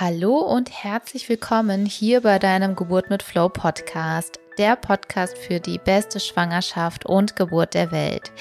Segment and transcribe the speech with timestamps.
[0.00, 5.78] Hallo und herzlich willkommen hier bei deinem Geburt mit Flow Podcast, der Podcast für die
[5.78, 8.32] beste Schwangerschaft und Geburt der Welt.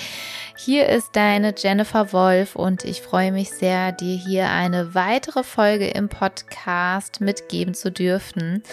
[0.60, 5.88] Hier ist deine Jennifer Wolf und ich freue mich sehr, dir hier eine weitere Folge
[5.88, 8.63] im Podcast mitgeben zu dürfen.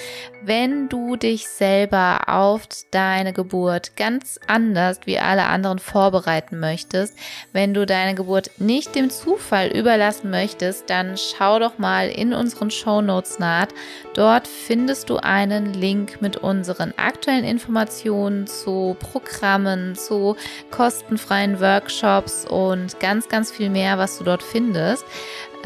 [0.42, 7.18] Wenn du dich selber auf deine Geburt ganz anders wie alle anderen vorbereiten möchtest,
[7.52, 12.70] wenn du deine Geburt nicht dem Zufall überlassen möchtest, dann schau doch mal in unseren
[12.70, 13.68] Show Notes nach.
[14.14, 20.36] Dort findest du einen Link mit unseren aktuellen Informationen zu Programmen, zu
[20.70, 25.04] kostenfreien Workshops Workshops und ganz, ganz viel mehr, was du dort findest.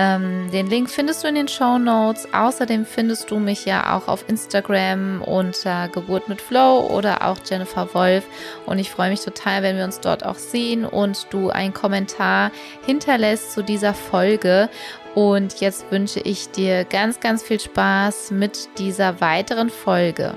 [0.00, 2.28] Ähm, den Link findest du in den Show Notes.
[2.32, 7.92] Außerdem findest du mich ja auch auf Instagram unter Geburt mit Flow oder auch Jennifer
[7.94, 8.24] Wolf.
[8.64, 12.52] Und ich freue mich total, wenn wir uns dort auch sehen und du einen Kommentar
[12.86, 14.68] hinterlässt zu dieser Folge.
[15.16, 20.34] Und jetzt wünsche ich dir ganz, ganz viel Spaß mit dieser weiteren Folge.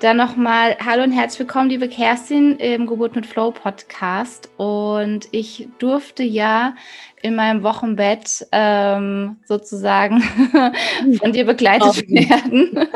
[0.00, 4.48] Dann nochmal Hallo und herzlich willkommen, liebe Kerstin, im Geburt mit Flow Podcast.
[4.56, 6.76] Und ich durfte ja
[7.20, 10.22] in meinem Wochenbett ähm, sozusagen
[11.20, 12.88] von dir begleitet werden.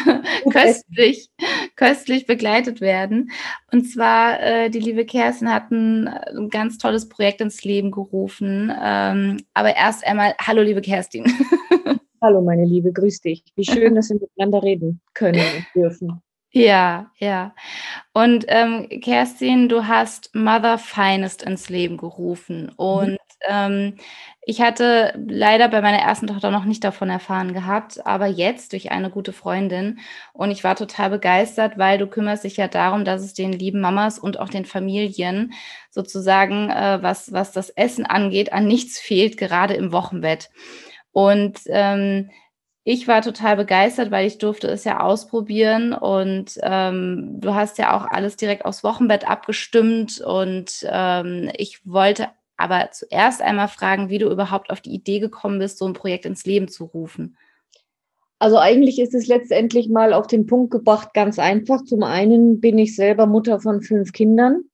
[0.52, 1.30] köstlich,
[1.74, 3.32] köstlich begleitet werden.
[3.72, 8.72] Und zwar, äh, die liebe Kerstin hat ein, ein, ganz tolles Projekt ins Leben gerufen.
[8.80, 11.24] Ähm, aber erst einmal, hallo liebe Kerstin.
[12.22, 13.44] Hallo, meine Liebe, grüß dich.
[13.56, 16.22] Wie schön, dass wir miteinander reden können und dürfen.
[16.52, 17.54] Ja, ja.
[18.12, 22.64] Und ähm, Kerstin, du hast Mother Finest ins Leben gerufen.
[22.64, 22.72] Mhm.
[22.76, 23.16] Und mhm.
[23.48, 23.96] ähm,
[24.42, 28.90] ich hatte leider bei meiner ersten Tochter noch nicht davon erfahren gehabt, aber jetzt durch
[28.90, 30.00] eine gute Freundin.
[30.34, 33.80] Und ich war total begeistert, weil du kümmerst dich ja darum, dass es den lieben
[33.80, 35.54] Mamas und auch den Familien
[35.88, 40.50] sozusagen, äh, was, was das Essen angeht, an nichts fehlt, gerade im Wochenbett.
[41.12, 42.30] Und ähm,
[42.84, 47.96] ich war total begeistert, weil ich durfte es ja ausprobieren und ähm, du hast ja
[47.96, 54.18] auch alles direkt aufs Wochenbett abgestimmt und ähm, ich wollte aber zuerst einmal fragen, wie
[54.18, 57.36] du überhaupt auf die Idee gekommen bist, so ein Projekt ins Leben zu rufen.
[58.38, 61.84] Also eigentlich ist es letztendlich mal auf den Punkt gebracht, ganz einfach.
[61.84, 64.64] Zum einen bin ich selber Mutter von fünf Kindern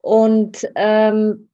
[0.00, 1.47] und ähm,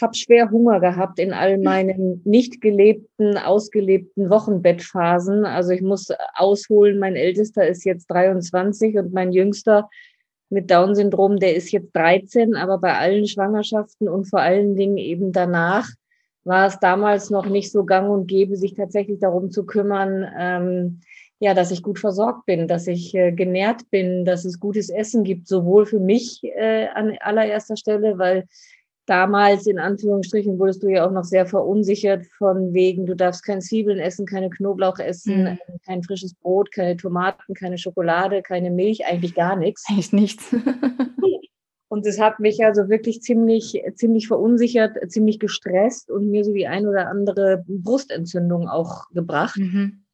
[0.00, 5.44] habe schwer Hunger gehabt in all meinen nicht gelebten, ausgelebten Wochenbettphasen.
[5.44, 9.88] Also ich muss ausholen, mein Ältester ist jetzt 23 und mein Jüngster
[10.50, 15.32] mit Down-Syndrom, der ist jetzt 13, aber bei allen Schwangerschaften und vor allen Dingen eben
[15.32, 15.88] danach
[16.44, 21.00] war es damals noch nicht so gang und gäbe, sich tatsächlich darum zu kümmern, ähm,
[21.38, 25.24] ja, dass ich gut versorgt bin, dass ich äh, genährt bin, dass es gutes Essen
[25.24, 28.46] gibt, sowohl für mich äh, an allererster Stelle, weil
[29.10, 33.60] damals in Anführungsstrichen wurdest du ja auch noch sehr verunsichert von wegen, du darfst kein
[33.60, 35.58] Zwiebeln essen, keine Knoblauch essen, mhm.
[35.84, 39.84] kein frisches Brot, keine Tomaten, keine Schokolade, keine Milch, eigentlich gar nichts.
[39.90, 40.54] Eigentlich nichts.
[41.88, 46.68] und es hat mich also wirklich ziemlich, ziemlich verunsichert, ziemlich gestresst und mir so die
[46.68, 49.58] ein oder andere Brustentzündung auch gebracht.
[49.58, 50.04] Mhm.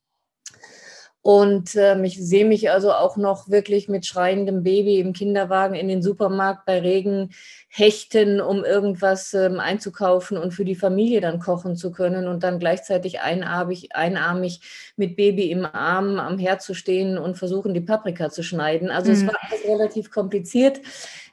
[1.27, 5.89] Und ähm, ich sehe mich also auch noch wirklich mit schreiendem Baby im Kinderwagen in
[5.89, 7.31] den Supermarkt bei Regen
[7.67, 12.61] hechten, um irgendwas ähm, einzukaufen und für die Familie dann kochen zu können und dann
[12.61, 14.61] gleichzeitig einarmig, einarmig
[14.95, 18.93] mit Baby im Arm am Herd zu stehen und versuchen, die Paprika zu schneiden.
[18.93, 19.17] Also mhm.
[19.17, 19.35] es war
[19.65, 20.81] relativ kompliziert,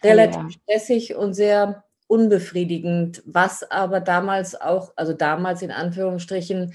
[0.04, 0.50] relativ ja.
[0.50, 6.74] stressig und sehr unbefriedigend, was aber damals auch, also damals in Anführungsstrichen,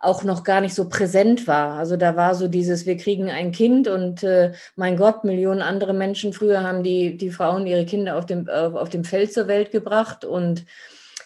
[0.00, 1.74] auch noch gar nicht so präsent war.
[1.78, 5.92] Also da war so dieses, wir kriegen ein Kind und äh, mein Gott, Millionen andere
[5.92, 9.48] Menschen früher haben die, die Frauen ihre Kinder auf dem, auf, auf dem Feld zur
[9.48, 10.64] Welt gebracht und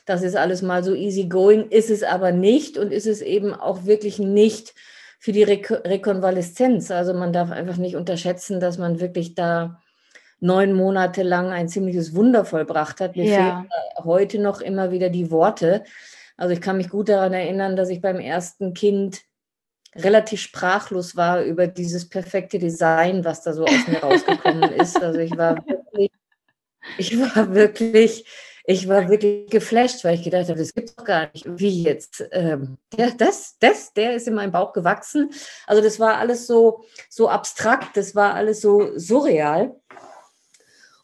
[0.06, 3.55] das ist alles mal so easy going, ist es aber nicht und ist es eben
[3.55, 4.75] auch wirklich nicht
[5.19, 6.91] für die Re Rekonvaleszenz.
[6.91, 9.81] Also man darf einfach nicht unterschätzen, dass man wirklich da
[10.41, 13.15] neun Monate lang ein ziemliches Wunder vollbracht hat.
[13.15, 13.37] Mir ja.
[13.37, 13.69] fehlen
[14.05, 15.85] heute noch immer wieder die Worte.
[16.37, 19.23] Also ich kann mich gut daran erinnern, dass ich beim ersten Kind
[19.94, 25.02] relativ sprachlos war über dieses perfekte Design, was da so aus mir rausgekommen ist.
[25.02, 26.11] Also ich war wirklich,
[26.99, 28.26] ich war wirklich,
[28.64, 31.44] ich war wirklich geflasht, weil ich gedacht habe, das gibt doch gar nicht.
[31.46, 32.25] Wie jetzt?
[32.31, 35.31] Ähm, ja, das, das, der ist in meinem Bauch gewachsen.
[35.67, 39.76] Also das war alles so, so abstrakt, das war alles so surreal.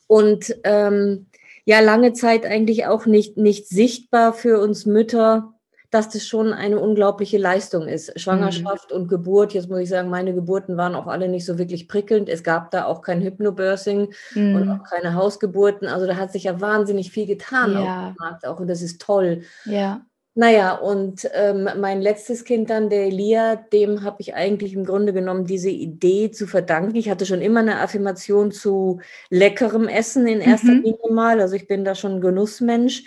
[0.07, 1.27] Und ähm,
[1.69, 5.53] ja lange Zeit eigentlich auch nicht, nicht sichtbar für uns Mütter,
[5.91, 8.19] dass das schon eine unglaubliche Leistung ist.
[8.19, 8.97] Schwangerschaft mhm.
[8.97, 12.31] und Geburt, jetzt muss ich sagen, meine Geburten waren auch alle nicht so wirklich prickelnd.
[12.31, 14.55] Es gab da auch kein Hypnobirthing mhm.
[14.57, 15.89] und auch keine Hausgeburten.
[15.89, 17.79] Also da hat sich ja wahnsinnig viel getan ja.
[17.79, 19.43] auf dem Markt auch und das ist toll.
[19.67, 20.01] Ja.
[20.39, 25.13] Naja, und ähm, mein letztes Kind dann, der Elia, dem habe ich eigentlich im Grunde
[25.13, 26.95] genommen diese Idee zu verdanken.
[26.95, 29.01] Ich hatte schon immer eine Affirmation zu
[29.31, 30.83] leckerem Essen in erster mhm.
[30.85, 31.41] Linie mal.
[31.41, 33.03] Also ich bin da schon ein Genussmensch.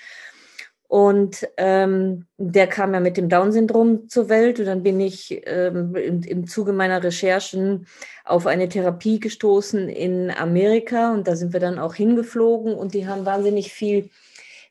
[0.89, 4.60] Und ähm, der kam ja mit dem Down-Syndrom zur Welt.
[4.60, 7.88] Und dann bin ich ähm, im, im Zuge meiner Recherchen
[8.25, 11.13] auf eine Therapie gestoßen in Amerika.
[11.13, 12.74] Und da sind wir dann auch hingeflogen.
[12.74, 14.10] Und die haben wahnsinnig viel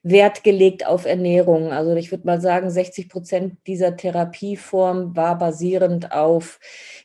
[0.03, 1.73] Wert gelegt auf Ernährung.
[1.73, 6.59] Also ich würde mal sagen, 60 Prozent dieser Therapieform war basierend auf,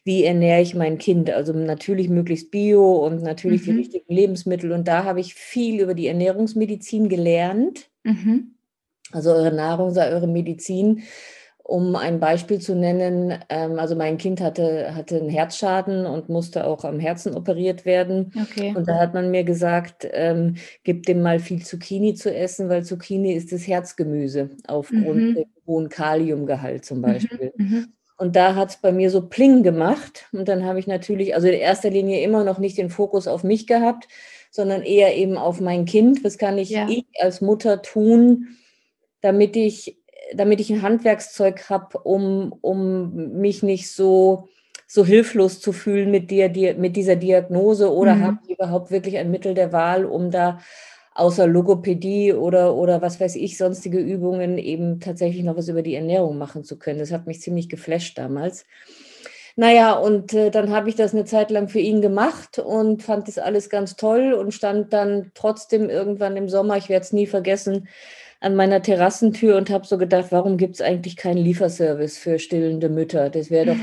[0.03, 1.29] wie ernähre ich mein Kind.
[1.29, 3.71] Also natürlich möglichst bio und natürlich mhm.
[3.71, 4.71] die richtigen Lebensmittel.
[4.71, 7.89] Und da habe ich viel über die Ernährungsmedizin gelernt.
[8.03, 8.55] Mhm
[9.15, 11.03] also eure Nahrung sei eure Medizin.
[11.67, 16.67] Um ein Beispiel zu nennen, ähm, also mein Kind hatte, hatte einen Herzschaden und musste
[16.67, 18.31] auch am Herzen operiert werden.
[18.39, 18.75] Okay.
[18.75, 22.85] Und da hat man mir gesagt, ähm, gib dem mal viel Zucchini zu essen, weil
[22.85, 25.33] Zucchini ist das Herzgemüse aufgrund mhm.
[25.33, 27.51] dem hohen Kaliumgehalt zum mhm, Beispiel.
[27.57, 27.87] Mhm.
[28.17, 30.27] Und da hat es bei mir so Pling gemacht.
[30.31, 33.43] Und dann habe ich natürlich, also in erster Linie immer noch nicht den Fokus auf
[33.43, 34.07] mich gehabt,
[34.51, 36.23] sondern eher eben auf mein Kind.
[36.23, 36.87] Was kann ich, ja.
[36.87, 38.49] ich als Mutter tun,
[39.21, 39.97] damit ich,
[40.33, 44.47] damit ich ein Handwerkszeug habe, um, um mich nicht so,
[44.87, 48.23] so hilflos zu fühlen mit, dir, dir, mit dieser Diagnose oder mhm.
[48.23, 50.59] habe ich überhaupt wirklich ein Mittel der Wahl, um da
[51.13, 55.95] außer Logopädie oder, oder was weiß ich, sonstige Übungen eben tatsächlich noch was über die
[55.95, 56.99] Ernährung machen zu können.
[56.99, 58.65] Das hat mich ziemlich geflasht damals.
[59.57, 63.29] Naja, und äh, dann habe ich das eine Zeit lang für ihn gemacht und fand
[63.29, 67.25] das alles ganz toll und stand dann trotzdem irgendwann im Sommer, ich werde es nie
[67.25, 67.87] vergessen,
[68.39, 72.89] an meiner Terrassentür und habe so gedacht, warum gibt es eigentlich keinen Lieferservice für stillende
[72.89, 73.29] Mütter?
[73.29, 73.77] Das wäre doch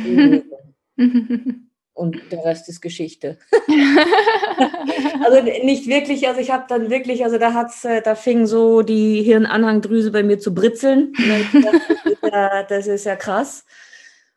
[1.95, 3.39] Und der Rest ist Geschichte.
[5.25, 8.83] also nicht wirklich, also ich habe dann wirklich, also da hat's, äh, da fing so
[8.83, 11.13] die Hirnanhangdrüse bei mir zu britzeln.
[11.53, 11.75] das,
[12.07, 13.67] ist ja, das ist ja krass.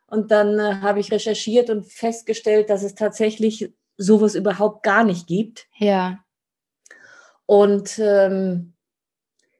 [0.06, 5.26] Und dann äh, habe ich recherchiert und festgestellt, dass es tatsächlich sowas überhaupt gar nicht
[5.26, 5.66] gibt.
[5.78, 6.18] Ja.
[7.46, 8.74] Und ähm,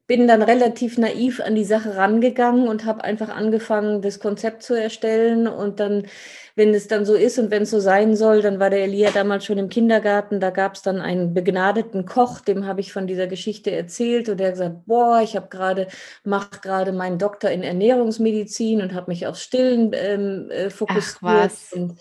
[0.07, 4.75] bin dann relativ naiv an die Sache rangegangen und habe einfach angefangen, das Konzept zu
[4.75, 5.49] erstellen.
[5.49, 6.07] Und dann,
[6.55, 9.11] wenn es dann so ist und wenn es so sein soll, dann war der Elia
[9.11, 10.39] damals schon im Kindergarten.
[10.39, 14.29] Da gab es dann einen begnadeten Koch, dem habe ich von dieser Geschichte erzählt.
[14.29, 15.89] Und der hat gesagt, boah, ich habe gerade,
[16.23, 21.19] mache gerade meinen Doktor in Ernährungsmedizin und habe mich auf Stillen ähm, äh, fokussiert.
[21.23, 21.73] Ach, was.
[21.73, 21.99] Und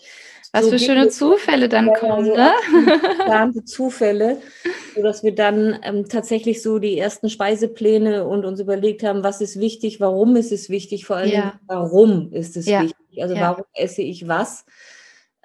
[0.56, 3.66] was so für schöne Zufälle dann kommen, so ne?
[3.66, 4.38] Zufälle,
[4.96, 9.60] sodass wir dann ähm, tatsächlich so die ersten Speisepläne und uns überlegt haben, was ist
[9.60, 11.60] wichtig, warum ist es wichtig, vor allem ja.
[11.68, 12.84] warum ist es ja.
[12.84, 13.42] wichtig, also ja.
[13.42, 14.66] warum esse ich was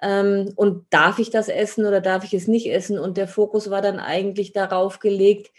[0.01, 3.69] ähm, und darf ich das essen oder darf ich es nicht essen und der Fokus
[3.69, 5.51] war dann eigentlich darauf gelegt,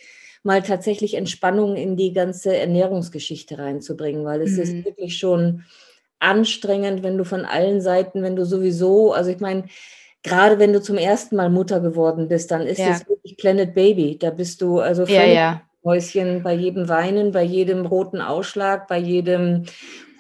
[0.43, 4.63] mal tatsächlich Entspannung in die ganze Ernährungsgeschichte reinzubringen, weil es mhm.
[4.63, 5.65] ist wirklich schon
[6.23, 9.65] anstrengend, wenn du von allen Seiten, wenn du sowieso, also ich meine,
[10.23, 12.99] gerade wenn du zum ersten Mal Mutter geworden bist, dann ist ja.
[13.09, 14.19] wirklich Planet Baby.
[14.19, 15.63] Da bist du also völlig ja, ja.
[15.85, 19.65] Häuschen bei jedem Weinen, bei jedem roten Ausschlag, bei jedem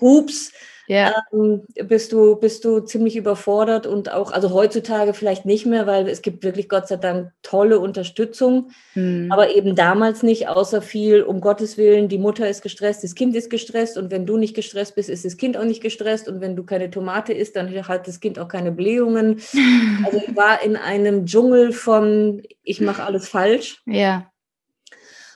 [0.01, 0.53] Hups
[0.93, 1.15] ja.
[1.33, 6.09] ähm, bist, du, bist du ziemlich überfordert und auch, also heutzutage vielleicht nicht mehr, weil
[6.09, 9.31] es gibt wirklich Gott sei Dank tolle Unterstützung, mhm.
[9.31, 13.35] aber eben damals nicht, außer viel, um Gottes Willen, die Mutter ist gestresst, das Kind
[13.37, 16.41] ist gestresst und wenn du nicht gestresst bist, ist das Kind auch nicht gestresst und
[16.41, 19.41] wenn du keine Tomate isst, dann hat das Kind auch keine Blähungen.
[20.05, 23.83] Also ich war in einem Dschungel von, ich mache alles falsch.
[23.87, 24.32] Ja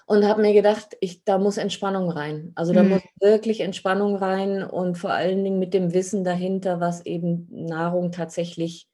[0.06, 2.52] und habe mir gedacht, ich, da muss Entspannung rein.
[2.54, 2.90] Also da mhm.
[2.90, 8.12] muss wirklich Entspannung rein und vor allen Dingen mit dem Wissen dahinter, was eben Nahrung
[8.12, 8.88] tatsächlich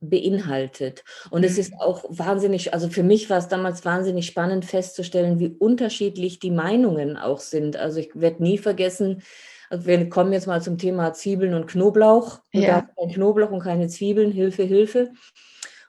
[0.00, 1.02] beinhaltet.
[1.30, 1.46] Und mhm.
[1.46, 6.38] es ist auch wahnsinnig, also für mich war es damals wahnsinnig spannend festzustellen, wie unterschiedlich
[6.38, 7.76] die Meinungen auch sind.
[7.76, 9.22] Also ich werde nie vergessen,
[9.70, 12.40] also wir kommen jetzt mal zum Thema Zwiebeln und Knoblauch.
[12.54, 12.80] Und ja.
[12.80, 15.10] da kein Knoblauch und keine Zwiebeln, Hilfe, Hilfe.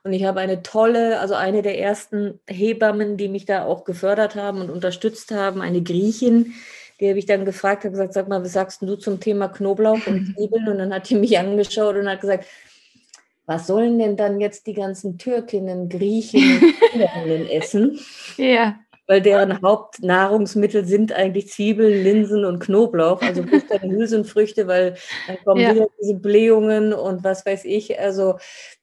[0.10, 4.34] Und ich habe eine tolle, also eine der ersten Hebammen, die mich da auch gefördert
[4.34, 6.56] haben und unterstützt haben, eine Griechin,
[7.00, 10.08] die habe ich dann gefragt, habe gesagt, sag mal, was sagst du zum Thema Knoblauch
[10.08, 10.68] und Zwiebeln?
[10.68, 12.46] Und dann hat die mich angeschaut und hat gesagt,
[13.46, 18.00] was sollen denn dann jetzt die ganzen Türkinnen, Griechinnen essen?
[18.38, 25.38] Ja weil deren Hauptnahrungsmittel sind eigentlich Zwiebeln, Linsen und Knoblauch, also keine Hülsenfrüchte, weil dann
[25.44, 25.74] kommen ja.
[25.74, 28.00] wieder diese Blähungen und was weiß ich.
[28.00, 28.38] Also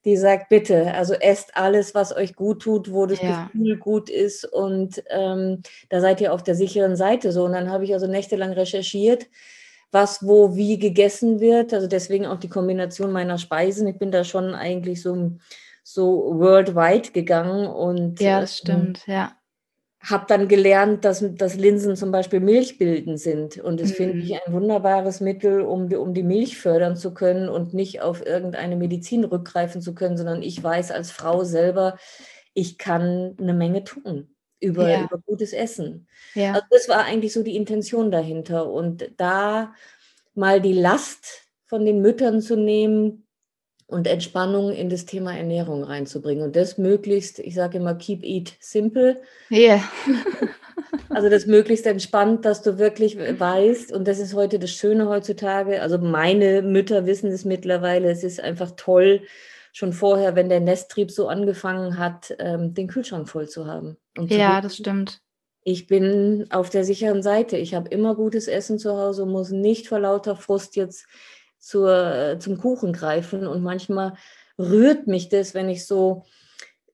[0.05, 3.49] die sagt, bitte, also esst alles, was euch gut tut, wo das ja.
[3.53, 7.45] Gefühl gut ist und ähm, da seid ihr auf der sicheren Seite so.
[7.45, 9.29] Und dann habe ich also nächtelang recherchiert,
[9.93, 11.73] was wo wie gegessen wird.
[11.73, 13.87] Also deswegen auch die Kombination meiner Speisen.
[13.87, 15.39] Ich bin da schon eigentlich so,
[15.85, 19.37] so worldwide gegangen und ja, das ähm, stimmt, ja.
[20.09, 23.59] Habe dann gelernt, dass, dass Linsen zum Beispiel milchbildend sind.
[23.59, 23.95] Und das mhm.
[23.95, 28.03] finde ich ein wunderbares Mittel, um die, um die Milch fördern zu können und nicht
[28.03, 31.99] auf irgendeine Medizin rückgreifen zu können, sondern ich weiß als Frau selber,
[32.55, 34.29] ich kann eine Menge tun
[34.61, 35.05] über, ja.
[35.05, 36.07] über gutes Essen.
[36.35, 36.53] Ja.
[36.53, 38.71] Also das war eigentlich so die Intention dahinter.
[38.71, 39.75] Und da
[40.35, 43.26] mal die Last von den Müttern zu nehmen
[43.87, 46.45] und Entspannung in das Thema Ernährung reinzubringen.
[46.45, 49.21] Und das möglichst, ich sage immer, keep eat simple.
[49.51, 49.81] Yeah.
[51.09, 55.81] also das möglichst entspannt, dass du wirklich weißt, und das ist heute das Schöne heutzutage,
[55.83, 59.23] also meine Mütter wissen es mittlerweile, es ist einfach toll,
[59.73, 63.99] schon vorher, wenn der Nesttrieb so angefangen hat, ähm, den Kühlschrank voll zu haben.
[64.17, 65.21] ja, das stimmt.
[65.63, 67.57] Ich bin auf der sicheren Seite.
[67.57, 71.07] Ich habe immer gutes Essen zu Hause und muss nicht vor lauter Frust jetzt
[71.67, 73.47] zur, äh, zum Kuchen greifen.
[73.47, 74.15] Und manchmal
[74.59, 76.23] rührt mich das, wenn ich so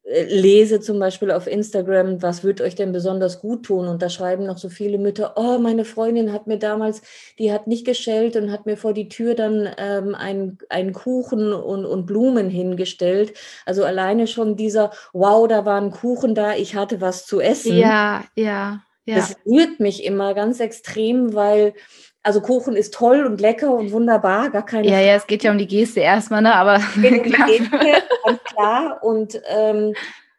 [0.05, 3.87] äh, lese zum Beispiel auf Instagram, was wird euch denn besonders gut tun?
[3.87, 7.03] Und da schreiben noch so viele Mütter, oh, meine Freundin hat mir damals,
[7.39, 11.53] die hat nicht geschellt und hat mir vor die Tür dann ähm, einen, einen Kuchen
[11.53, 13.35] und, und Blumen hingestellt.
[13.67, 17.77] Also alleine schon dieser, wow, da war ein Kuchen da, ich hatte was zu essen.
[17.77, 18.83] Ja, ja.
[19.05, 19.17] Ja.
[19.17, 21.75] Das rührt mich immer ganz extrem, weil
[22.23, 25.07] also Kuchen ist toll und lecker und wunderbar, gar keine Ja, Frage.
[25.07, 26.55] ja, es geht ja um die Geste erstmal, ne?
[26.55, 27.49] Aber klar.
[27.49, 27.79] Geste,
[28.25, 29.03] ganz klar.
[29.03, 29.95] Und ähm,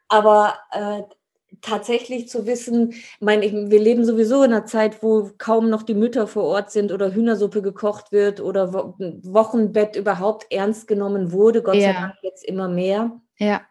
[0.07, 1.03] aber äh,
[1.61, 5.93] tatsächlich zu wissen, mein, ich, wir leben sowieso in einer Zeit, wo kaum noch die
[5.93, 11.63] Mütter vor Ort sind oder Hühnersuppe gekocht wird oder Wo Wochenbett überhaupt ernst genommen wurde,
[11.63, 11.81] Gott ja.
[11.81, 13.19] sei Dank jetzt immer mehr.
[13.37, 13.61] Ja.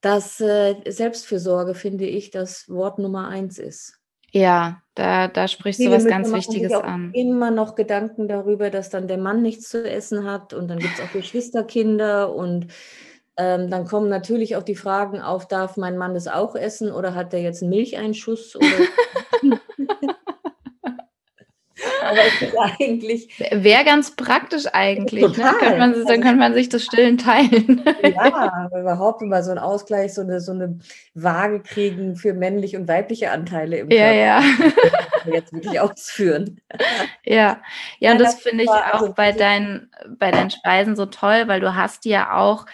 [0.00, 3.98] Dass äh, Selbstfürsorge, finde ich, das Wort Nummer eins ist.
[4.30, 7.10] Ja, da, da sprichst Viele du was ganz Wichtiges an.
[7.12, 10.94] Immer noch Gedanken darüber, dass dann der Mann nichts zu essen hat und dann gibt
[10.94, 12.68] es auch Geschwisterkinder und
[13.36, 17.14] ähm, dann kommen natürlich auch die Fragen auf, darf mein Mann das auch essen oder
[17.14, 18.58] hat der jetzt einen Milcheinschuss?
[22.06, 23.28] Aber es ist eigentlich.
[23.50, 25.22] Wäre ganz praktisch eigentlich.
[25.22, 25.52] Total.
[25.52, 25.58] Ne?
[25.58, 27.84] Könnte man, dann könnte man sich das Stillen teilen.
[28.02, 30.78] Ja, überhaupt mal so einen Ausgleich, so eine, so eine
[31.14, 34.16] Waage kriegen für männliche und weibliche Anteile im ja, Körper.
[34.16, 35.34] Ja, ja.
[35.34, 36.60] Jetzt wirklich ausführen.
[37.24, 37.60] Ja,
[37.98, 41.44] ja, und das, das finde ich auch also bei deinen, bei deinen Speisen so toll,
[41.46, 42.66] weil du hast ja auch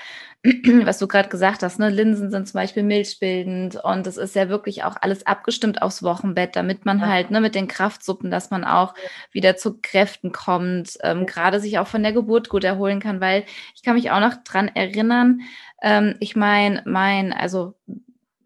[0.85, 4.49] was du gerade gesagt hast, ne, Linsen sind zum Beispiel milchbildend und es ist ja
[4.49, 7.07] wirklich auch alles abgestimmt aufs Wochenbett, damit man ja.
[7.07, 8.95] halt ne, mit den Kraftsuppen, dass man auch
[9.31, 13.45] wieder zu Kräften kommt, ähm, gerade sich auch von der Geburt gut erholen kann, weil
[13.77, 15.43] ich kann mich auch noch dran erinnern,
[15.81, 17.75] ähm, ich meine, mein, also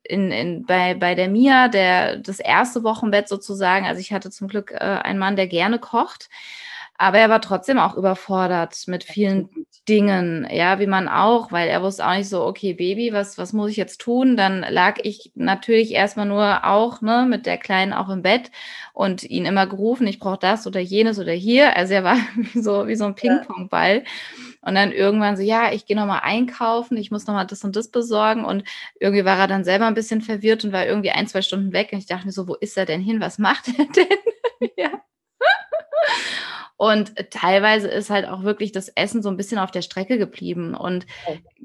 [0.03, 4.49] in, in, bei, bei der Mia, der, das erste Wochenbett sozusagen, also ich hatte zum
[4.49, 6.29] Glück äh, einen Mann, der gerne kocht.
[6.99, 9.49] Aber er war trotzdem auch überfordert mit vielen
[9.89, 13.53] Dingen, ja, wie man auch, weil er wusste auch nicht so, okay, Baby, was, was
[13.53, 14.37] muss ich jetzt tun?
[14.37, 18.51] Dann lag ich natürlich erstmal nur auch, ne, mit der Kleinen auch im Bett
[18.93, 21.77] und ihn immer gerufen, ich brauche das oder jenes oder hier.
[21.77, 24.05] Also er war wie so, wie so ein Ping-Pong-Ball.
[24.63, 27.89] Und dann irgendwann so, ja, ich gehe nochmal einkaufen, ich muss nochmal das und das
[27.89, 28.45] besorgen.
[28.45, 28.65] Und
[28.99, 31.91] irgendwie war er dann selber ein bisschen verwirrt und war irgendwie ein, zwei Stunden weg.
[31.93, 33.21] Und ich dachte mir so, wo ist er denn hin?
[33.21, 34.71] Was macht er denn?
[34.77, 34.91] ja.
[36.79, 40.75] Und teilweise ist halt auch wirklich das Essen so ein bisschen auf der Strecke geblieben.
[40.75, 41.07] Und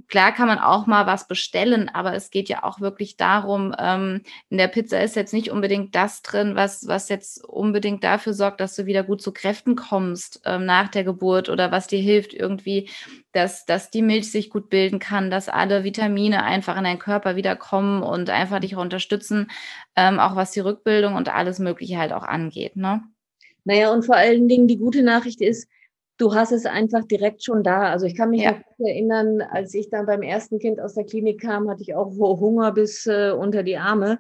[0.07, 4.21] klar kann man auch mal was bestellen, aber es geht ja auch wirklich darum, ähm,
[4.49, 8.61] in der Pizza ist jetzt nicht unbedingt das drin, was, was jetzt unbedingt dafür sorgt,
[8.61, 12.33] dass du wieder gut zu Kräften kommst ähm, nach der Geburt oder was dir hilft
[12.33, 12.89] irgendwie,
[13.33, 17.35] dass, dass die Milch sich gut bilden kann, dass alle Vitamine einfach in deinen Körper
[17.35, 19.51] wieder kommen und einfach dich unterstützen,
[19.97, 22.77] ähm, auch was die Rückbildung und alles Mögliche halt auch angeht.
[22.77, 23.03] Ne?
[23.63, 25.67] Naja, und vor allen Dingen die gute Nachricht ist,
[26.17, 27.91] du hast es einfach direkt schon da.
[27.91, 28.51] Also ich kann mich ja.
[28.51, 32.11] noch erinnern, als ich dann beim ersten Kind aus der Klinik kam, hatte ich auch
[32.17, 34.19] Hunger bis äh, unter die Arme.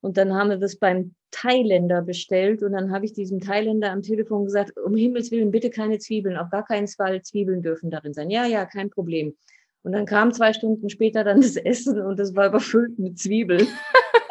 [0.00, 4.02] Und dann haben wir das beim Thailänder bestellt und dann habe ich diesem Thailänder am
[4.02, 8.12] Telefon gesagt, um Himmels Willen bitte keine Zwiebeln, auf gar keinen Fall Zwiebeln dürfen darin
[8.12, 8.28] sein.
[8.28, 9.34] Ja, ja, kein Problem.
[9.82, 13.66] Und dann kam zwei Stunden später dann das Essen und es war überfüllt mit Zwiebeln.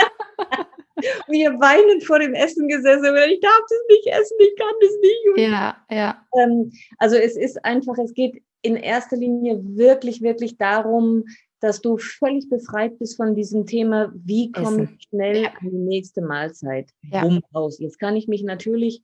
[1.32, 5.50] wir weinend vor dem Essen gesessen ich darf das nicht essen, ich kann das nicht.
[5.50, 6.26] Ja, ja.
[6.40, 11.26] Ähm, also es ist einfach, es geht in erster Linie wirklich, wirklich darum,
[11.60, 15.50] dass du völlig befreit bist von diesem Thema, wie komme ich schnell ja.
[15.50, 17.24] an die nächste Mahlzeit ja.
[17.54, 17.80] raus.
[17.80, 19.04] Jetzt kann ich mich natürlich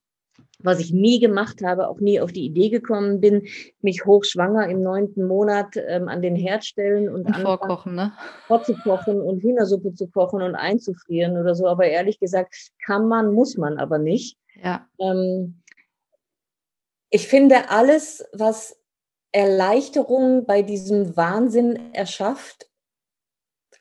[0.60, 3.48] was ich nie gemacht habe, auch nie auf die Idee gekommen bin,
[3.82, 8.14] mich hochschwanger im neunten Monat ähm, an den Herd stellen und, und vorkochen, ne?
[8.48, 11.68] vorzukochen und Hühnersuppe zu kochen und einzufrieren oder so.
[11.68, 14.38] Aber ehrlich gesagt, kann man, muss man aber nicht.
[14.64, 14.88] Ja.
[15.00, 15.62] Ähm,
[17.10, 18.78] Ich finde alles, was
[19.32, 22.68] Erleichterung bei diesem Wahnsinn erschafft,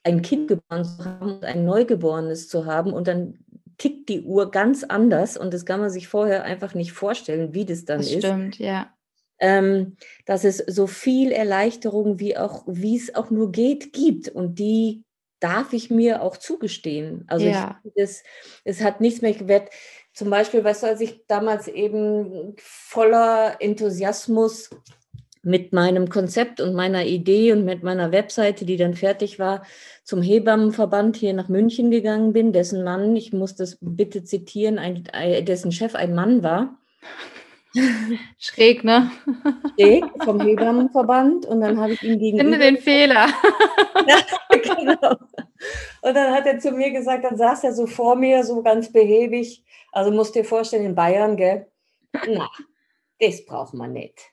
[0.02, 3.44] ein Kind geboren zu haben und ein Neugeborenes zu haben und dann
[3.78, 7.64] tickt die Uhr ganz anders und das kann man sich vorher einfach nicht vorstellen, wie
[7.64, 8.18] das dann das ist.
[8.18, 8.92] Stimmt, ja.
[9.38, 14.58] Ähm, dass es so viel Erleichterung wie auch, wie es auch nur geht, gibt und
[14.58, 15.04] die
[15.40, 17.24] darf ich mir auch zugestehen.
[17.28, 17.80] Also ja.
[17.84, 18.22] ich, es,
[18.64, 19.70] es hat nichts mehr gewährt.
[20.14, 24.70] Zum Beispiel, weißt du, als ich damals eben voller Enthusiasmus
[25.46, 29.62] mit meinem Konzept und meiner Idee und mit meiner Webseite, die dann fertig war,
[30.02, 35.08] zum Hebammenverband hier nach München gegangen bin, dessen Mann, ich muss das bitte zitieren, ein,
[35.44, 36.78] dessen Chef ein Mann war.
[38.38, 39.12] Schräg, ne?
[39.78, 42.50] Schräg vom Hebammenverband und dann habe ich ihm gegenüber...
[42.50, 43.26] Finde den Fehler.
[44.08, 44.16] ja,
[44.50, 45.16] genau.
[46.02, 48.90] Und dann hat er zu mir gesagt, dann saß er so vor mir, so ganz
[48.90, 51.68] behäbig, also musst dir vorstellen, in Bayern, gell?
[52.26, 52.50] Na,
[53.20, 54.32] das braucht man nicht.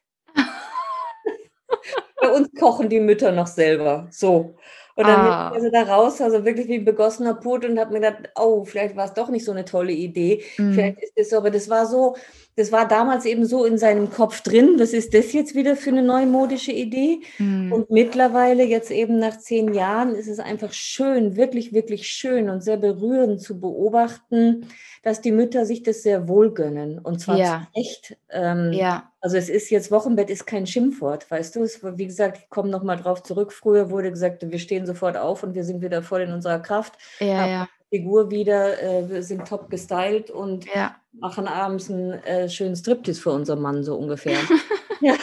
[2.23, 4.07] Bei uns kochen die Mütter noch selber.
[4.11, 4.55] So.
[4.95, 5.49] Und dann ah.
[5.49, 8.29] bin ich also da raus, also wirklich wie ein begossener Put und habe mir gedacht,
[8.35, 10.43] oh, vielleicht war es doch nicht so eine tolle Idee.
[10.57, 10.73] Mhm.
[10.73, 12.15] Vielleicht ist es so, aber das war so,
[12.55, 14.75] das war damals eben so in seinem Kopf drin.
[14.77, 17.21] Was ist das jetzt wieder für eine neumodische Idee?
[17.39, 17.73] Mhm.
[17.73, 22.63] Und mittlerweile, jetzt eben nach zehn Jahren, ist es einfach schön, wirklich, wirklich schön und
[22.63, 24.67] sehr berührend zu beobachten,
[25.01, 26.99] dass die Mütter sich das sehr wohl gönnen.
[26.99, 27.67] Und zwar ja.
[27.73, 28.15] echt.
[28.29, 29.11] Ähm, ja.
[29.23, 31.63] Also es ist jetzt Wochenbett ist kein Schimpfwort, weißt du?
[31.63, 33.53] Es, wie gesagt, ich komme nochmal drauf zurück.
[33.53, 36.95] Früher wurde gesagt, wir stehen sofort auf und wir sind wieder voll in unserer Kraft.
[37.21, 37.69] Ja, ja.
[37.89, 40.97] Figur wieder, äh, wir sind top gestylt und ja.
[41.13, 44.39] machen abends einen äh, schönen Striptease für unseren Mann, so ungefähr.
[44.99, 45.15] ja.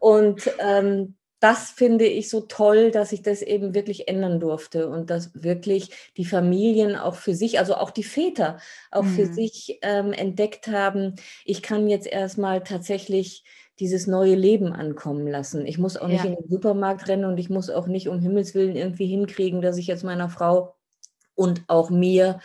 [0.00, 5.08] Und ähm, das finde ich so toll, dass ich das eben wirklich ändern durfte und
[5.08, 8.58] dass wirklich die Familien auch für sich, also auch die Väter,
[8.90, 9.14] auch mhm.
[9.14, 11.16] für sich ähm, entdeckt haben,
[11.46, 13.42] ich kann jetzt erstmal tatsächlich
[13.80, 15.66] dieses neue Leben ankommen lassen.
[15.66, 16.30] Ich muss auch nicht ja.
[16.30, 19.78] in den Supermarkt rennen und ich muss auch nicht um Himmels Willen irgendwie hinkriegen, dass
[19.78, 20.76] ich jetzt meiner Frau
[21.34, 22.40] und auch mir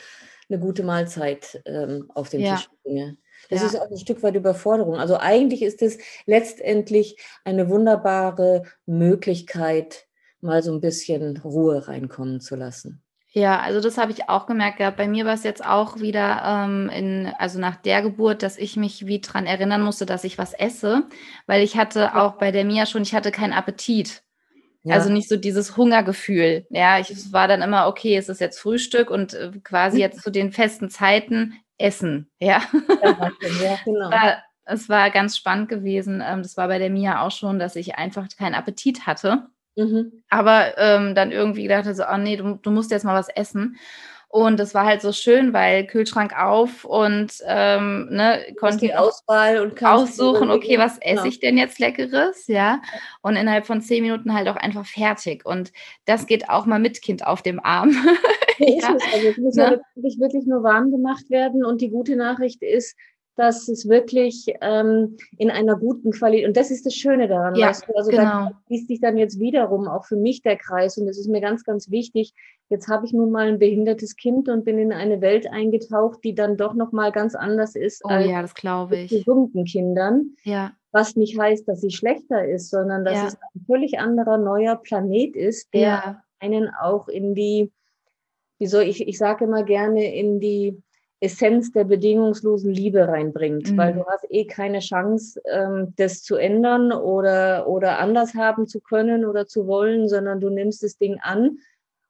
[0.49, 2.55] eine gute Mahlzeit ähm, auf den ja.
[2.55, 3.17] Tisch bringe.
[3.49, 3.67] Das ja.
[3.67, 4.95] ist auch ein Stück weit Überforderung.
[4.95, 10.07] Also eigentlich ist es letztendlich eine wunderbare Möglichkeit,
[10.41, 13.01] mal so ein bisschen Ruhe reinkommen zu lassen.
[13.37, 14.95] Ja, also das habe ich auch gemerkt gehabt.
[14.95, 18.77] Bei mir war es jetzt auch wieder ähm, in, also nach der Geburt, dass ich
[18.77, 21.03] mich wie dran erinnern musste, dass ich was esse,
[21.45, 24.23] weil ich hatte auch bei der Mia schon, ich hatte keinen Appetit.
[24.83, 24.93] Ja.
[24.93, 26.65] Also nicht so dieses Hungergefühl.
[26.69, 30.31] Ja, ich war dann immer, okay, es ist jetzt Frühstück und äh, quasi jetzt zu
[30.31, 32.29] den festen Zeiten essen.
[32.39, 32.61] Ja,
[33.61, 34.09] ja genau.
[34.11, 36.23] War, es war ganz spannend gewesen.
[36.25, 39.47] Ähm, das war bei der Mia auch schon, dass ich einfach keinen Appetit hatte.
[39.75, 40.23] Mhm.
[40.29, 43.77] Aber ähm, dann irgendwie dachte so, oh nee, du, du musst jetzt mal was essen.
[44.35, 49.61] Und es war halt so schön, weil Kühlschrank auf und ähm, ne, konnte die Auswahl
[49.61, 51.25] und aussuchen, okay, was esse genau.
[51.25, 52.81] ich denn jetzt Leckeres, ja?
[53.21, 55.45] Und innerhalb von zehn Minuten halt auch einfach fertig.
[55.45, 55.71] Und
[56.03, 57.91] das geht auch mal mit Kind auf dem Arm.
[58.59, 58.97] ja.
[59.13, 59.79] Also es muss ne?
[59.95, 61.63] wirklich nur warm gemacht werden.
[61.63, 62.97] Und die gute Nachricht ist,
[63.35, 67.67] dass es wirklich ähm, in einer guten Qualität, und das ist das Schöne daran, ja,
[67.67, 68.23] weißt du, also genau.
[68.23, 71.41] da schließt sich dann jetzt wiederum auch für mich der Kreis und das ist mir
[71.41, 72.33] ganz, ganz wichtig.
[72.69, 76.33] Jetzt habe ich nun mal ein behindertes Kind und bin in eine Welt eingetaucht, die
[76.33, 79.11] dann doch nochmal ganz anders ist oh, als ja, das glaube ich.
[79.11, 80.35] gesunden Kindern.
[80.43, 80.71] Ja.
[80.91, 83.27] Was nicht heißt, dass sie schlechter ist, sondern dass ja.
[83.27, 86.23] es ein völlig anderer neuer Planet ist, der ja.
[86.39, 87.71] einen auch in die,
[88.59, 90.81] wie soll ich, ich sage immer gerne, in die
[91.21, 93.77] Essenz der bedingungslosen Liebe reinbringt, mhm.
[93.77, 98.81] weil du hast eh keine Chance, ähm, das zu ändern oder, oder anders haben zu
[98.81, 101.59] können oder zu wollen, sondern du nimmst das Ding an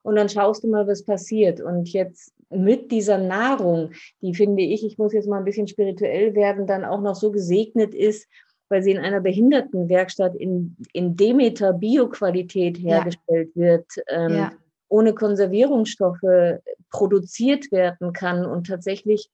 [0.02, 1.62] und dann schaust du mal, was passiert.
[1.62, 3.92] Und jetzt mit dieser Nahrung,
[4.22, 7.32] die finde ich, ich muss jetzt mal ein bisschen spirituell werden, dann auch noch so
[7.32, 8.28] gesegnet ist,
[8.70, 13.62] weil sie in einer Behindertenwerkstatt in, in Demeter Bioqualität hergestellt ja.
[13.62, 13.86] wird.
[14.08, 14.52] Ähm, ja
[14.88, 19.30] ohne Konservierungsstoffe produziert werden kann und tatsächlich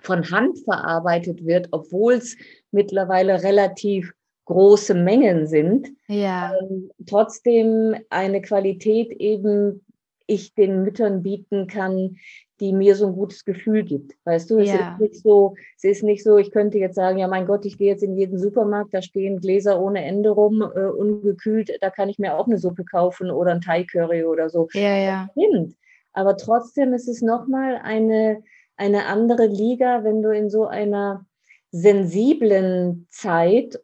[0.00, 2.36] von Hand verarbeitet wird, obwohl es
[2.70, 4.12] mittlerweile relativ
[4.44, 6.54] große Mengen sind, ja.
[6.60, 9.80] ähm, trotzdem eine Qualität eben
[10.26, 12.16] ich den Müttern bieten kann,
[12.60, 14.14] die mir so ein gutes Gefühl gibt.
[14.24, 14.92] Weißt du, es ja.
[14.92, 17.78] ist nicht so, es ist nicht so, ich könnte jetzt sagen, ja mein Gott, ich
[17.78, 22.08] gehe jetzt in jeden Supermarkt, da stehen Gläser ohne Ende rum, äh, ungekühlt, da kann
[22.08, 24.68] ich mir auch eine Suppe kaufen oder ein Thai Curry oder so.
[24.72, 25.28] Ja, ja.
[25.32, 25.74] Stimmt.
[26.12, 28.42] Aber trotzdem ist es nochmal eine,
[28.76, 31.26] eine andere Liga, wenn du in so einer
[31.72, 33.80] sensiblen Zeit,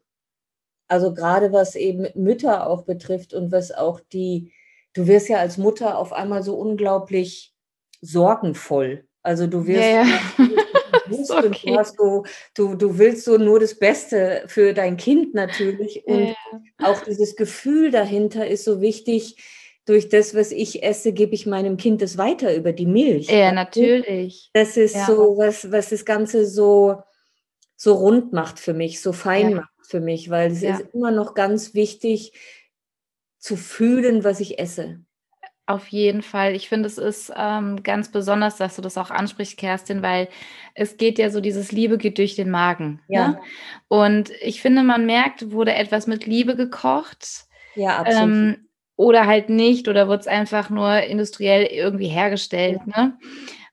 [0.87, 4.53] also gerade was eben Mütter auch betrifft und was auch die,
[4.93, 7.53] du wirst ja als Mutter auf einmal so unglaublich
[8.01, 9.05] sorgenvoll.
[9.23, 10.19] Also du wirst, ja, ja.
[11.45, 11.67] okay.
[11.67, 12.23] du, hast so,
[12.55, 16.05] du, du willst so nur das Beste für dein Kind natürlich.
[16.05, 16.35] Und ja.
[16.79, 19.37] auch dieses Gefühl dahinter ist so wichtig.
[19.85, 23.29] Durch das, was ich esse, gebe ich meinem Kind das weiter über die Milch.
[23.29, 24.51] Ja, natürlich.
[24.53, 25.07] Das ist ja.
[25.07, 27.01] so, was, was das Ganze so,
[27.75, 29.55] so rund macht für mich, so fein ja.
[29.57, 32.31] macht für mich, weil es ist immer noch ganz wichtig
[33.39, 35.01] zu fühlen, was ich esse.
[35.71, 36.53] Auf jeden Fall.
[36.53, 40.27] Ich finde, es ist ähm, ganz besonders, dass du das auch ansprichst, Kerstin, weil
[40.73, 42.99] es geht ja so, dieses Liebe geht durch den Magen.
[43.07, 43.29] Ja.
[43.29, 43.39] Ne?
[43.87, 47.45] Und ich finde, man merkt, wurde etwas mit Liebe gekocht.
[47.75, 48.21] Ja, absolut.
[48.21, 52.81] Ähm, oder halt nicht, oder wird es einfach nur industriell irgendwie hergestellt.
[52.93, 53.03] Ja.
[53.05, 53.17] Ne?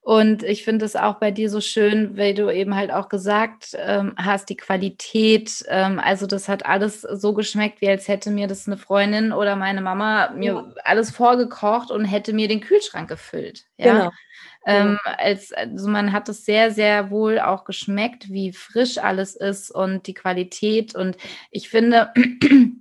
[0.08, 3.76] Und ich finde es auch bei dir so schön, weil du eben halt auch gesagt
[3.76, 5.62] ähm, hast, die Qualität.
[5.68, 9.54] Ähm, also das hat alles so geschmeckt, wie als hätte mir das eine Freundin oder
[9.54, 10.74] meine Mama mir ja.
[10.82, 13.66] alles vorgekocht und hätte mir den Kühlschrank gefüllt.
[13.76, 13.92] Ja.
[13.92, 14.10] Genau.
[14.64, 19.70] Ähm, als, also man hat es sehr, sehr wohl auch geschmeckt, wie frisch alles ist
[19.70, 20.94] und die Qualität.
[20.94, 21.18] Und
[21.50, 22.14] ich finde,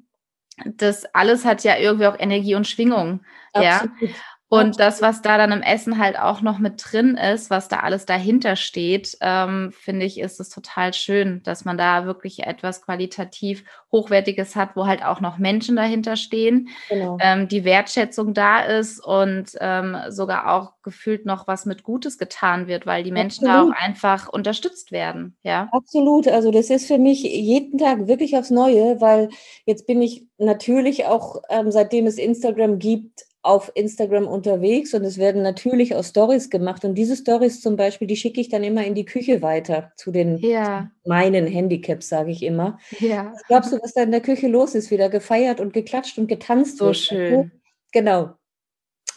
[0.65, 3.19] das alles hat ja irgendwie auch Energie und Schwingung.
[3.51, 3.99] Absolut.
[3.99, 4.07] Ja.
[4.49, 7.81] Und das, was da dann im Essen halt auch noch mit drin ist, was da
[7.81, 12.81] alles dahinter steht, ähm, finde ich, ist es total schön, dass man da wirklich etwas
[12.81, 17.17] qualitativ Hochwertiges hat, wo halt auch noch Menschen dahinter stehen, genau.
[17.19, 22.67] ähm, die Wertschätzung da ist und ähm, sogar auch gefühlt noch was mit Gutes getan
[22.67, 23.73] wird, weil die Menschen Absolut.
[23.73, 25.35] da auch einfach unterstützt werden.
[25.43, 25.67] Ja.
[25.73, 26.29] Absolut.
[26.29, 29.27] Also das ist für mich jeden Tag wirklich aufs Neue, weil
[29.65, 35.17] jetzt bin ich natürlich auch, ähm, seitdem es Instagram gibt, auf Instagram unterwegs und es
[35.17, 36.83] werden natürlich auch Stories gemacht.
[36.83, 40.11] Und diese Stories zum Beispiel, die schicke ich dann immer in die Küche weiter zu
[40.11, 40.91] den ja.
[41.05, 42.77] meinen Handicaps, sage ich immer.
[42.99, 43.31] Ja.
[43.33, 44.91] Was glaubst du, was da in der Küche los ist?
[44.91, 46.77] Wieder gefeiert und geklatscht und getanzt.
[46.77, 46.97] So wird.
[46.97, 47.51] schön.
[47.93, 48.31] Genau.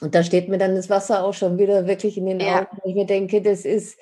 [0.01, 2.61] Und da steht mir dann das Wasser auch schon wieder wirklich in den ja.
[2.61, 2.79] Augen.
[2.85, 3.99] Ich mir denke, das ist,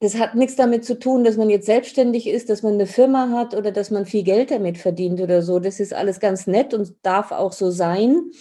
[0.00, 3.30] das hat nichts damit zu tun, dass man jetzt selbstständig ist, dass man eine Firma
[3.30, 5.60] hat oder dass man viel Geld damit verdient oder so.
[5.60, 8.32] Das ist alles ganz nett und darf auch so sein.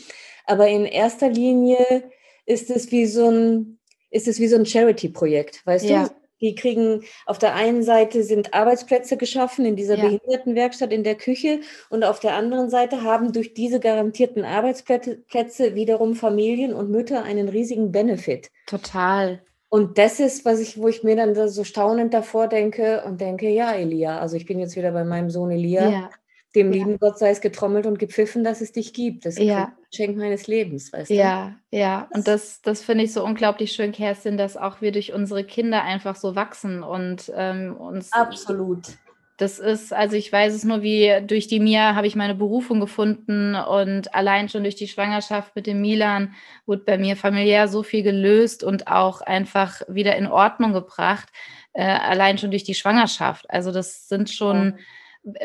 [0.47, 2.03] Aber in erster Linie
[2.45, 3.79] ist es wie so ein,
[4.10, 6.07] ist es wie so ein Charity-Projekt, weißt ja.
[6.07, 6.15] du?
[6.39, 10.03] Die kriegen auf der einen Seite sind Arbeitsplätze geschaffen in dieser ja.
[10.05, 16.15] Behindertenwerkstatt in der Küche und auf der anderen Seite haben durch diese garantierten Arbeitsplätze wiederum
[16.15, 18.51] Familien und Mütter einen riesigen Benefit.
[18.67, 19.41] Total.
[19.69, 23.49] Und das ist, was ich, wo ich mir dann so staunend davor denke und denke,
[23.49, 25.89] ja, Elia, also ich bin jetzt wieder bei meinem Sohn Elia.
[25.89, 26.10] Ja.
[26.55, 26.79] Dem ja.
[26.79, 29.25] lieben Gott sei es getrommelt und gepfiffen, dass es dich gibt.
[29.25, 29.65] Das ist ja.
[29.65, 31.13] ein Geschenk meines Lebens, weißt du?
[31.13, 32.07] Ja, ja.
[32.13, 35.83] Und das, das finde ich so unglaublich schön, Kerstin, dass auch wir durch unsere Kinder
[35.83, 38.13] einfach so wachsen und ähm, uns.
[38.13, 38.88] Absolut.
[39.36, 42.79] Das ist, also ich weiß es nur, wie durch die Mia habe ich meine Berufung
[42.79, 46.33] gefunden und allein schon durch die Schwangerschaft mit dem Milan
[46.65, 51.29] wurde bei mir familiär so viel gelöst und auch einfach wieder in Ordnung gebracht,
[51.73, 53.47] äh, allein schon durch die Schwangerschaft.
[53.49, 54.73] Also das sind schon.
[54.77, 54.83] Ja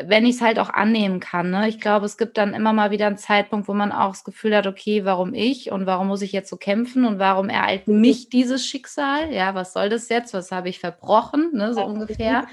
[0.01, 1.49] wenn ich es halt auch annehmen kann.
[1.49, 1.67] Ne?
[1.67, 4.55] Ich glaube, es gibt dann immer mal wieder einen Zeitpunkt, wo man auch das Gefühl
[4.55, 7.99] hat, okay, warum ich und warum muss ich jetzt so kämpfen und warum ereilt mhm.
[7.99, 9.33] mich dieses Schicksal?
[9.33, 10.33] Ja, was soll das jetzt?
[10.33, 11.51] Was habe ich verbrochen?
[11.53, 11.73] Ne?
[11.73, 12.47] So ja, ungefähr.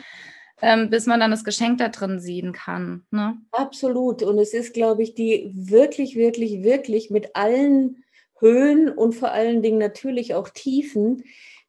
[0.63, 3.07] Ähm, bis man dann das Geschenk da drin sehen kann.
[3.11, 3.39] Ne?
[3.53, 4.23] Absolut.
[4.23, 8.05] Und es ist, glaube ich, die wirklich, wirklich, wirklich mit allen
[8.41, 11.23] Höhen und vor allen Dingen natürlich auch Tiefen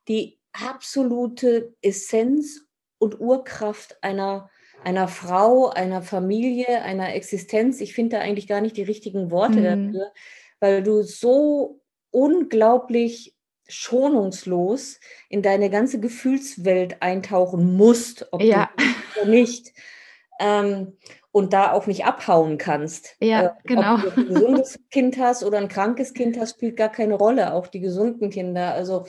[0.07, 2.65] die absolute Essenz
[2.97, 4.50] und Urkraft einer
[4.83, 7.81] einer Frau, einer Familie, einer Existenz.
[7.81, 9.93] Ich finde da eigentlich gar nicht die richtigen Worte mhm.
[9.93, 10.11] dafür,
[10.59, 13.35] weil du so unglaublich
[13.67, 18.69] schonungslos in deine ganze Gefühlswelt eintauchen musst, ob ja.
[18.75, 19.73] du oder nicht.
[20.39, 20.97] Ähm,
[21.33, 23.15] und da auch nicht abhauen kannst.
[23.21, 23.95] Ja, äh, genau.
[23.95, 27.53] Ob du ein gesundes Kind hast oder ein krankes Kind hast, spielt gar keine Rolle.
[27.53, 28.73] Auch die gesunden Kinder.
[28.73, 29.05] Also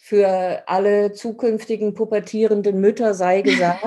[0.00, 3.84] für alle zukünftigen pubertierenden Mütter sei gesagt,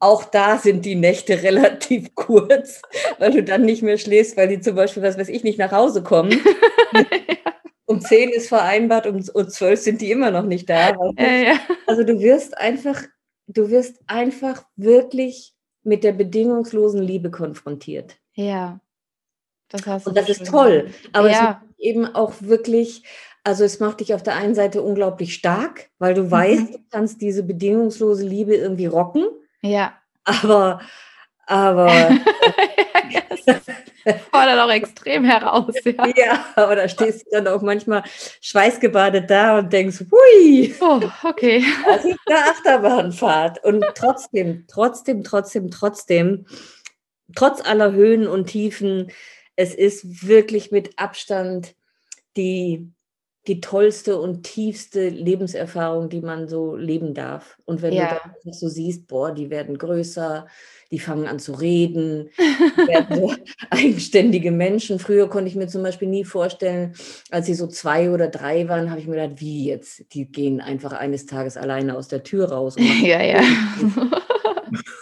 [0.00, 2.82] auch da sind die Nächte relativ kurz,
[3.18, 5.72] weil du dann nicht mehr schläfst, weil die zum Beispiel, was weiß ich, nicht nach
[5.72, 6.40] Hause kommen.
[6.92, 7.04] ja.
[7.90, 10.90] Um zehn ist vereinbart, um, um zwölf sind die immer noch nicht da.
[11.16, 11.58] Ja, ja.
[11.86, 13.02] Also du wirst einfach,
[13.46, 18.18] du wirst einfach wirklich mit der bedingungslosen Liebe konfrontiert.
[18.34, 18.78] Ja.
[19.68, 20.90] Das hast du Und das ist toll.
[21.12, 23.04] Aber es macht eben auch wirklich,
[23.42, 26.30] also es macht dich auf der einen Seite unglaublich stark, weil du mhm.
[26.30, 29.24] weißt, du kannst diese bedingungslose Liebe irgendwie rocken.
[29.62, 29.98] Ja.
[30.24, 30.80] Aber,
[31.46, 31.90] aber.
[34.30, 35.74] fordert auch extrem heraus.
[35.84, 36.44] Ja.
[36.56, 38.02] ja, da stehst du dann auch manchmal
[38.40, 41.64] schweißgebadet da und denkst, hui, oh, okay.
[41.86, 43.64] Das ist eine Achterbahnfahrt.
[43.64, 46.46] Und trotzdem, trotzdem, trotzdem, trotzdem,
[47.34, 49.10] trotz aller Höhen und Tiefen,
[49.56, 51.74] es ist wirklich mit Abstand
[52.36, 52.90] die
[53.48, 57.58] die tollste und tiefste Lebenserfahrung, die man so leben darf.
[57.64, 58.20] Und wenn ja.
[58.22, 60.46] du dann so siehst, boah, die werden größer,
[60.90, 62.28] die fangen an zu reden,
[62.86, 63.34] werden so
[63.70, 64.98] eigenständige Menschen.
[64.98, 66.94] Früher konnte ich mir zum Beispiel nie vorstellen,
[67.30, 70.04] als sie so zwei oder drei waren, habe ich mir gedacht, wie jetzt?
[70.12, 72.76] Die gehen einfach eines Tages alleine aus der Tür raus.
[73.02, 73.40] ja, ja.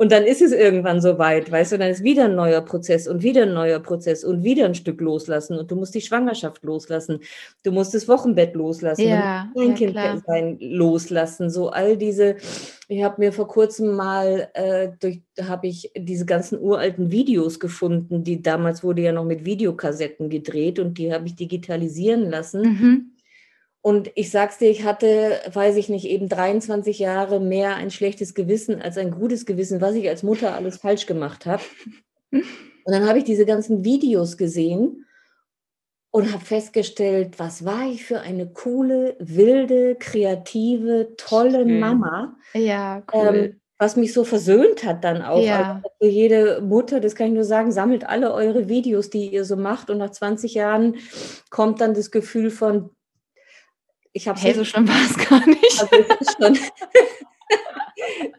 [0.00, 3.08] Und dann ist es irgendwann so weit, weißt du, dann ist wieder ein neuer Prozess
[3.08, 6.62] und wieder ein neuer Prozess und wieder ein Stück loslassen und du musst die Schwangerschaft
[6.62, 7.18] loslassen,
[7.64, 10.22] du musst das Wochenbett loslassen, ja, dein ja, Kind klar.
[10.24, 12.36] sein loslassen, so all diese.
[12.86, 18.22] Ich habe mir vor kurzem mal äh, durch, habe ich diese ganzen uralten Videos gefunden,
[18.22, 22.62] die damals wurde ja noch mit Videokassetten gedreht und die habe ich digitalisieren lassen.
[22.62, 23.17] Mhm.
[23.80, 28.34] Und ich sag's dir, ich hatte, weiß ich nicht, eben 23 Jahre mehr ein schlechtes
[28.34, 31.62] Gewissen als ein gutes Gewissen, was ich als Mutter alles falsch gemacht habe.
[32.30, 32.42] Und
[32.92, 35.04] dann habe ich diese ganzen Videos gesehen
[36.10, 41.80] und habe festgestellt, was war ich für eine coole, wilde, kreative, tolle Schön.
[41.80, 42.36] Mama.
[42.54, 43.34] Ja, cool.
[43.34, 45.40] Ähm, was mich so versöhnt hat dann auch.
[45.40, 45.80] Ja.
[46.00, 49.56] Also jede Mutter, das kann ich nur sagen, sammelt alle eure Videos, die ihr so
[49.56, 50.96] macht und nach 20 Jahren
[51.50, 52.90] kommt dann das Gefühl von,
[54.12, 55.80] ich habe hey, so schlimm war es gar nicht.
[55.80, 56.58] Also es ist schon,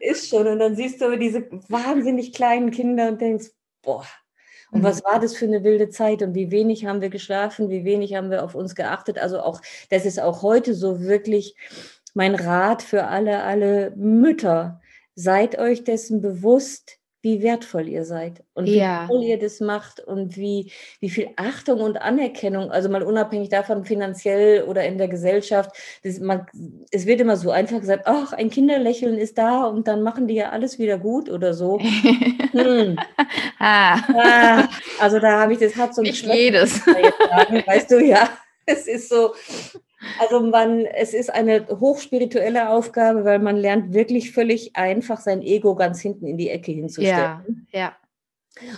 [0.00, 0.46] ist schon.
[0.46, 3.48] Und dann siehst du diese wahnsinnig kleinen Kinder und denkst,
[3.82, 4.06] boah,
[4.70, 4.84] und mhm.
[4.84, 8.14] was war das für eine wilde Zeit und wie wenig haben wir geschlafen, wie wenig
[8.14, 9.18] haben wir auf uns geachtet.
[9.18, 11.56] Also auch, das ist auch heute so wirklich
[12.14, 14.80] mein Rat für alle, alle Mütter.
[15.14, 19.04] Seid euch dessen bewusst, wie wertvoll ihr seid und ja.
[19.04, 23.50] wie toll ihr das macht und wie, wie viel Achtung und Anerkennung, also mal unabhängig
[23.50, 25.70] davon finanziell oder in der Gesellschaft,
[26.02, 26.46] das, man,
[26.90, 30.34] es wird immer so einfach gesagt, ach, ein Kinderlächeln ist da und dann machen die
[30.34, 31.78] ja alles wieder gut oder so.
[31.78, 32.98] hm.
[33.58, 33.98] ah.
[33.98, 34.68] ah.
[34.98, 36.86] also da habe ich, das hat so ein Nicht jedes.
[36.86, 38.30] weißt du, ja,
[38.64, 39.34] es ist so,
[40.18, 45.74] also man, es ist eine hochspirituelle Aufgabe, weil man lernt wirklich völlig einfach sein Ego
[45.74, 47.66] ganz hinten in die Ecke hinzustellen.
[47.72, 47.96] Ja, ja.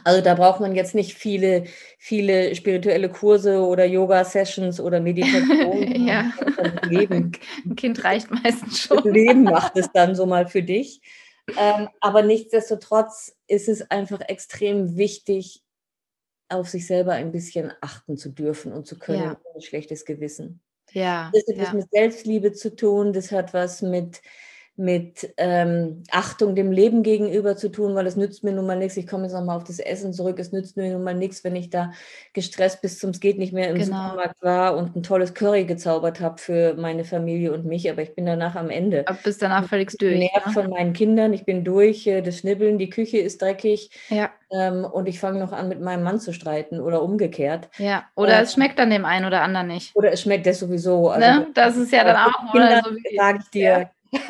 [0.04, 1.64] Also da braucht man jetzt nicht viele,
[1.98, 6.06] viele spirituelle Kurse oder Yoga-Sessions oder Meditation.
[6.06, 6.30] ja.
[6.88, 7.32] Leben.
[7.64, 8.98] Ein Kind reicht meistens schon.
[8.98, 11.00] Das Leben macht es dann so mal für dich.
[11.58, 15.62] Ähm, aber nichtsdestotrotz ist es einfach extrem wichtig,
[16.48, 19.40] auf sich selber ein bisschen achten zu dürfen und zu können, ja.
[19.42, 20.60] ohne schlechtes Gewissen.
[20.94, 21.30] Ja.
[21.32, 21.62] Das hat ja.
[21.64, 24.20] was mit Selbstliebe zu tun, das hat was mit,
[24.76, 28.96] mit ähm, Achtung dem Leben gegenüber zu tun, weil es nützt mir nun mal nichts.
[28.96, 30.38] Ich komme jetzt nochmal auf das Essen zurück.
[30.38, 31.92] Es nützt mir nun mal nichts, wenn ich da
[32.32, 33.84] gestresst bis zum geht nicht mehr im genau.
[33.84, 37.90] Supermarkt war und ein tolles Curry gezaubert habe für meine Familie und mich.
[37.90, 39.04] Aber ich bin danach am Ende.
[39.06, 40.14] Aber bist danach völlig durch.
[40.14, 40.52] Ich bin ne?
[40.52, 41.34] von meinen Kindern.
[41.34, 42.06] Ich bin durch.
[42.06, 43.90] Äh, das Schnibbeln, die Küche ist dreckig.
[44.08, 44.30] Ja.
[44.50, 47.68] Ähm, und ich fange noch an, mit meinem Mann zu streiten oder umgekehrt.
[47.76, 49.94] Ja, oder äh, es schmeckt dann dem einen oder anderen nicht.
[49.94, 51.10] Oder es schmeckt das sowieso.
[51.10, 51.46] Also ne?
[51.52, 52.54] Das ist ja dann auch.
[52.54, 53.62] Oder so sage ich dir.
[53.62, 53.90] Ja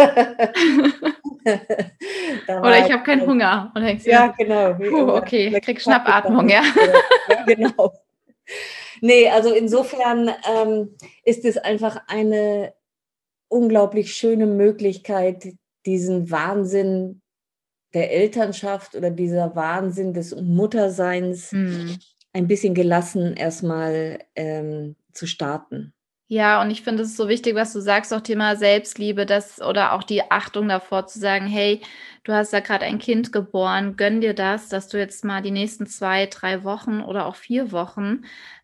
[2.47, 3.73] Oder ich habe keinen Hunger.
[3.75, 4.75] Und denkst, ja, genau.
[4.75, 6.63] Puh, okay, ich krieg Schnappatmung, ja.
[6.63, 7.45] ja.
[7.47, 7.93] Genau.
[9.01, 12.73] Nee, also insofern ähm, ist es einfach eine
[13.49, 17.21] unglaublich schöne Möglichkeit, diesen Wahnsinn
[17.95, 21.99] der Elternschaft oder dieser Wahnsinn des Mutterseins mhm.
[22.33, 25.93] ein bisschen gelassen erstmal ähm, zu starten.
[26.33, 29.93] Ja, und ich finde es so wichtig, was du sagst, auch Thema Selbstliebe, das oder
[29.93, 31.83] auch die Achtung davor zu sagen, hey,
[32.25, 35.51] du hast da gerade ein Kind geboren, gönn dir das, dass du jetzt mal die
[35.51, 38.23] nächsten zwei, drei Wochen oder auch vier Wochen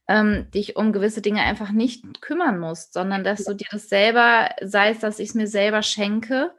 [0.08, 4.48] ähm, dich um gewisse Dinge einfach nicht kümmern musst, sondern dass du dir das selber,
[4.62, 6.52] sei es, dass ich es mir selber schenke,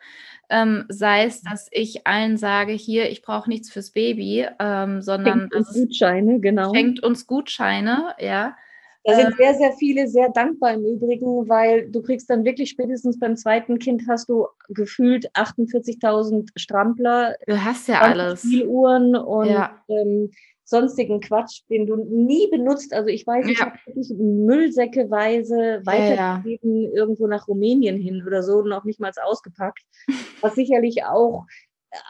[0.51, 5.39] ähm, sei es, dass ich allen sage, hier, ich brauche nichts fürs Baby, ähm, sondern
[5.39, 6.71] schenkt uns Gutscheine, genau.
[6.71, 8.55] Schenkt uns Gutscheine, ja.
[9.03, 13.17] Da sind sehr, sehr viele sehr dankbar im Übrigen, weil du kriegst dann wirklich spätestens
[13.17, 17.35] beim zweiten Kind hast du gefühlt 48.000 Strampler.
[17.47, 18.41] Du hast ja alles.
[18.41, 19.81] Spieluhren und ja.
[19.87, 20.31] ähm,
[20.69, 22.93] sonstigen Quatsch, den du nie benutzt.
[22.93, 23.51] Also ich weiß, ja.
[23.51, 26.89] ich habe wirklich Müllsäckeweise weitergegeben, ja.
[26.91, 29.81] irgendwo nach Rumänien hin oder so, noch nicht mal ausgepackt.
[30.41, 31.45] Was sicherlich auch,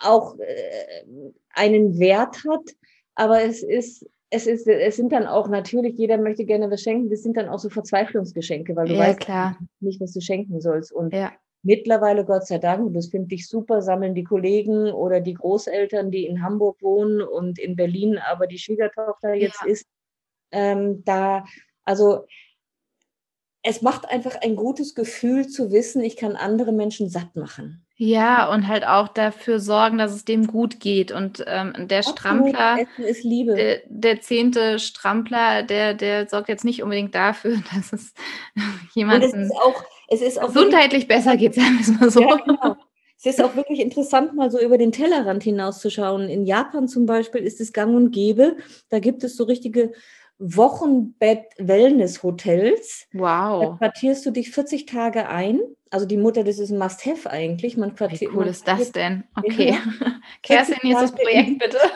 [0.01, 1.03] auch äh,
[1.51, 2.75] einen Wert hat,
[3.15, 7.09] aber es ist es, ist, es sind dann auch natürlich, jeder möchte gerne was schenken,
[7.09, 9.57] das sind dann auch so Verzweiflungsgeschenke, weil du ja, weißt klar.
[9.79, 10.91] nicht, was du schenken sollst.
[10.91, 11.31] Und ja.
[11.63, 16.25] mittlerweile, Gott sei Dank, das finde ich super, sammeln die Kollegen oder die Großeltern, die
[16.25, 19.71] in Hamburg wohnen und in Berlin, aber die Schwiegertochter jetzt ja.
[19.71, 19.87] ist,
[20.51, 21.43] ähm, da,
[21.83, 22.25] also
[23.61, 27.85] es macht einfach ein gutes Gefühl zu wissen, ich kann andere Menschen satt machen.
[28.01, 31.11] Ja, und halt auch dafür sorgen, dass es dem gut geht.
[31.11, 32.19] Und ähm, der Absolut.
[32.19, 33.55] Strampler, Essen ist Liebe.
[33.55, 38.13] Der, der, zehnte Strampler, der, der sorgt jetzt nicht unbedingt dafür, dass es
[38.93, 42.21] jemandem auch, es ist auch gesundheitlich besser geht, sagen wir es mal so.
[42.21, 42.77] Ja, genau.
[43.17, 46.29] Es ist auch wirklich interessant, mal so über den Tellerrand hinauszuschauen.
[46.29, 48.55] In Japan zum Beispiel ist es gang und gäbe.
[48.87, 49.91] Da gibt es so richtige
[50.39, 53.07] Wochenbett-Wellness-Hotels.
[53.13, 53.61] Wow.
[53.61, 55.61] Da quartierst du dich 40 Tage ein.
[55.91, 57.77] Also die Mutter, das ist ein Must-Have eigentlich.
[57.77, 59.23] Man quartiert, Wie cool ist das denn?
[59.35, 59.77] Okay.
[60.43, 61.77] Kerstin, jetzt das Projekt bitte.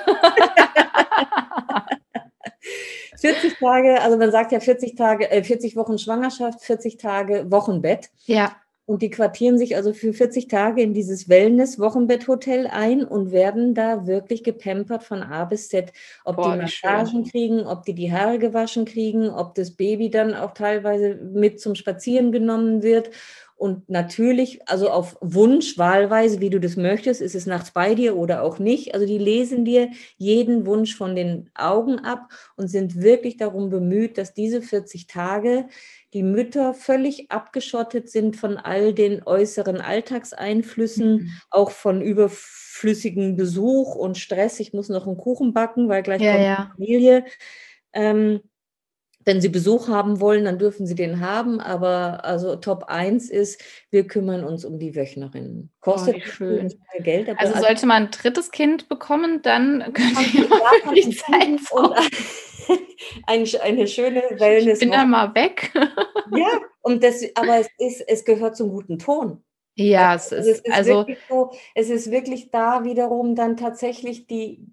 [3.19, 8.09] 40 Tage, also man sagt ja 40 Tage, äh, 40 Wochen Schwangerschaft, 40 Tage Wochenbett.
[8.25, 8.53] Ja.
[8.85, 14.07] Und die quartieren sich also für 40 Tage in dieses Wellness-Wochenbetthotel ein und werden da
[14.07, 15.93] wirklich gepampert von A bis Z.
[16.25, 20.33] Ob Boah, die Massagen kriegen, ob die die Haare gewaschen kriegen, ob das Baby dann
[20.33, 23.09] auch teilweise mit zum Spazieren genommen wird.
[23.55, 28.17] Und natürlich, also auf Wunsch, wahlweise, wie du das möchtest, ist es nachts bei dir
[28.17, 28.93] oder auch nicht.
[28.93, 34.17] Also die lesen dir jeden Wunsch von den Augen ab und sind wirklich darum bemüht,
[34.17, 35.67] dass diese 40 Tage
[36.13, 41.31] die Mütter völlig abgeschottet sind von all den äußeren Alltagseinflüssen, mhm.
[41.49, 44.59] auch von überflüssigen Besuch und Stress.
[44.59, 46.55] Ich muss noch einen Kuchen backen, weil gleich ja, kommt ja.
[46.55, 47.25] die Familie.
[47.93, 48.41] Ähm,
[49.25, 51.59] wenn Sie Besuch haben wollen, dann dürfen Sie den haben.
[51.59, 55.71] Aber also Top 1 ist, wir kümmern uns um die Wöchnerinnen.
[55.79, 56.73] Kostet oh, schön.
[56.99, 57.29] Geld.
[57.37, 61.93] also sollte man ein drittes Kind bekommen, dann könnte ich wirklich Zeit und
[63.27, 64.75] ein, eine schöne Wellness.
[64.75, 65.71] Ich bin dann mal weg.
[66.35, 69.43] ja, und das, aber es, ist, es gehört zum guten Ton.
[69.75, 74.27] Ja, es also ist, es ist also so, es ist wirklich da wiederum dann tatsächlich
[74.27, 74.63] die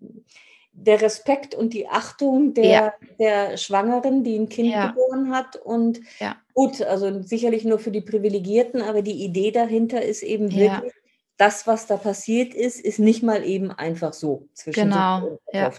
[0.83, 2.95] der Respekt und die Achtung der, ja.
[3.19, 4.89] der Schwangeren, die ein Kind ja.
[4.89, 5.57] geboren hat.
[5.57, 6.37] Und ja.
[6.55, 10.93] gut, also sicherlich nur für die Privilegierten, aber die Idee dahinter ist eben wirklich,
[11.37, 15.73] das, was da passiert ist, ist nicht mal eben einfach so zwischen Genau, ja.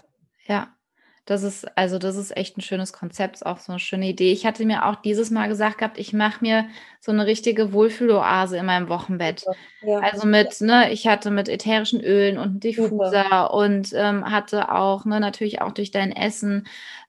[0.46, 0.74] ja.
[1.24, 4.32] Das ist, also das ist echt ein schönes Konzept, ist auch so eine schöne Idee.
[4.32, 6.66] Ich hatte mir auch dieses Mal gesagt gehabt, ich mache mir
[7.00, 9.44] so eine richtige Wohlfühloase in meinem Wochenbett.
[9.82, 9.98] Ja.
[10.00, 13.54] Also mit, ne, ich hatte mit ätherischen Ölen und Diffuser Super.
[13.54, 16.66] und ähm, hatte auch, ne, natürlich auch durch dein Essen,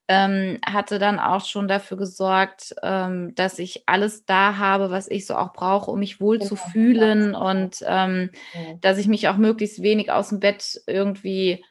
[0.08, 5.26] ähm, hatte dann auch schon dafür gesorgt, ähm, dass ich alles da habe, was ich
[5.26, 6.50] so auch brauche, um mich wohl genau.
[6.50, 8.76] zu fühlen und ähm, ja.
[8.82, 11.64] dass ich mich auch möglichst wenig aus dem Bett irgendwie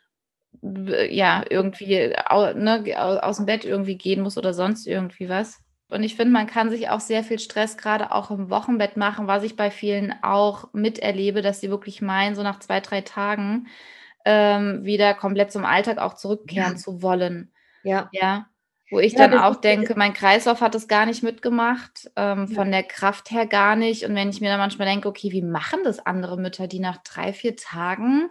[0.60, 2.12] ja, irgendwie
[2.54, 5.60] ne, aus dem Bett irgendwie gehen muss oder sonst irgendwie was.
[5.88, 9.26] Und ich finde, man kann sich auch sehr viel Stress gerade auch im Wochenbett machen,
[9.26, 13.66] was ich bei vielen auch miterlebe, dass sie wirklich meinen, so nach zwei, drei Tagen
[14.24, 16.78] ähm, wieder komplett zum Alltag auch zurückkehren ja.
[16.78, 17.52] zu wollen.
[17.82, 18.08] Ja.
[18.12, 18.46] Ja.
[18.90, 22.54] Wo ich ja, dann auch denke, mein Kreislauf hat es gar nicht mitgemacht, ähm, ja.
[22.54, 24.04] von der Kraft her gar nicht.
[24.04, 26.98] Und wenn ich mir dann manchmal denke, okay, wie machen das andere Mütter, die nach
[26.98, 28.28] drei, vier Tagen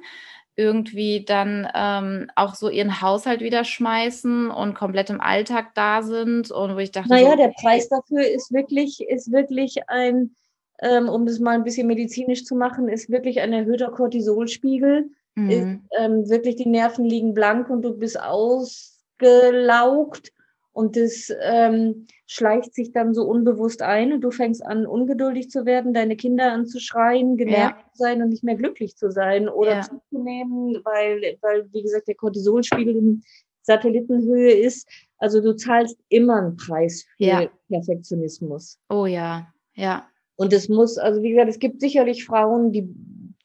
[0.62, 6.52] irgendwie dann ähm, auch so ihren Haushalt wieder schmeißen und komplett im Alltag da sind
[6.52, 10.36] und wo ich dachte, naja, so, der Preis dafür ist wirklich, ist wirklich ein,
[10.82, 15.10] ähm, um das mal ein bisschen medizinisch zu machen, ist wirklich ein erhöhter Cortisolspiegel.
[15.36, 15.50] Mhm.
[15.50, 20.32] Ist, ähm, wirklich die Nerven liegen blank und du bist ausgelaugt
[20.73, 25.65] und das ähm, schleicht sich dann so unbewusst ein und du fängst an, ungeduldig zu
[25.65, 27.91] werden, deine Kinder anzuschreien, genervt ja.
[27.93, 29.81] zu sein und nicht mehr glücklich zu sein oder ja.
[29.81, 33.23] zuzunehmen, weil, weil, wie gesagt, der Cortisolspiegel in
[33.63, 34.88] Satellitenhöhe ist.
[35.17, 37.49] Also du zahlst immer einen Preis für ja.
[37.69, 38.79] Perfektionismus.
[38.89, 40.07] Oh ja, ja.
[40.36, 42.88] Und es muss, also wie gesagt, es gibt sicherlich Frauen, die,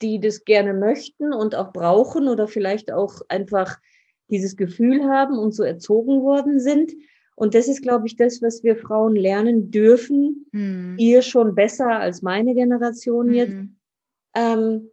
[0.01, 3.79] die das gerne möchten und auch brauchen oder vielleicht auch einfach
[4.31, 6.93] dieses Gefühl haben und so erzogen worden sind.
[7.37, 10.46] Und das ist, glaube ich, das, was wir Frauen lernen dürfen.
[10.53, 10.96] Mhm.
[10.99, 13.77] Ihr schon besser als meine Generation jetzt, mhm.
[14.35, 14.90] ähm,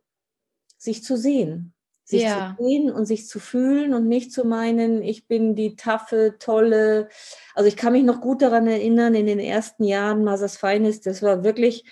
[0.78, 1.74] sich zu sehen.
[2.04, 2.54] Sich ja.
[2.58, 7.08] zu sehen und sich zu fühlen und nicht zu meinen, ich bin die taffe, tolle.
[7.56, 11.24] Also ich kann mich noch gut daran erinnern, in den ersten Jahren Masas Feines, das
[11.24, 11.86] war wirklich,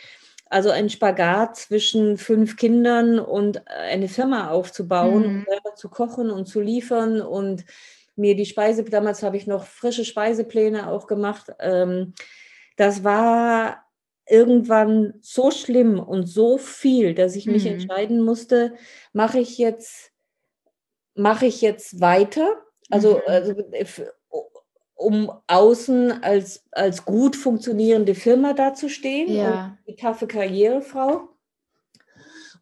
[0.47, 5.45] also ein Spagat zwischen fünf Kindern und eine Firma aufzubauen, mhm.
[5.47, 7.63] selber zu kochen und zu liefern und
[8.15, 11.51] mir die Speise, damals habe ich noch frische Speisepläne auch gemacht.
[11.59, 12.13] Ähm,
[12.77, 13.83] das war
[14.27, 17.73] irgendwann so schlimm und so viel, dass ich mich mhm.
[17.73, 18.73] entscheiden musste,
[19.13, 20.11] mache ich jetzt,
[21.15, 22.61] mache ich jetzt weiter?
[22.89, 23.21] Also, mhm.
[23.27, 23.55] also
[24.95, 29.77] um außen als, als gut funktionierende Firma dazustehen, ja.
[29.87, 31.27] die taffe Karrierefrau.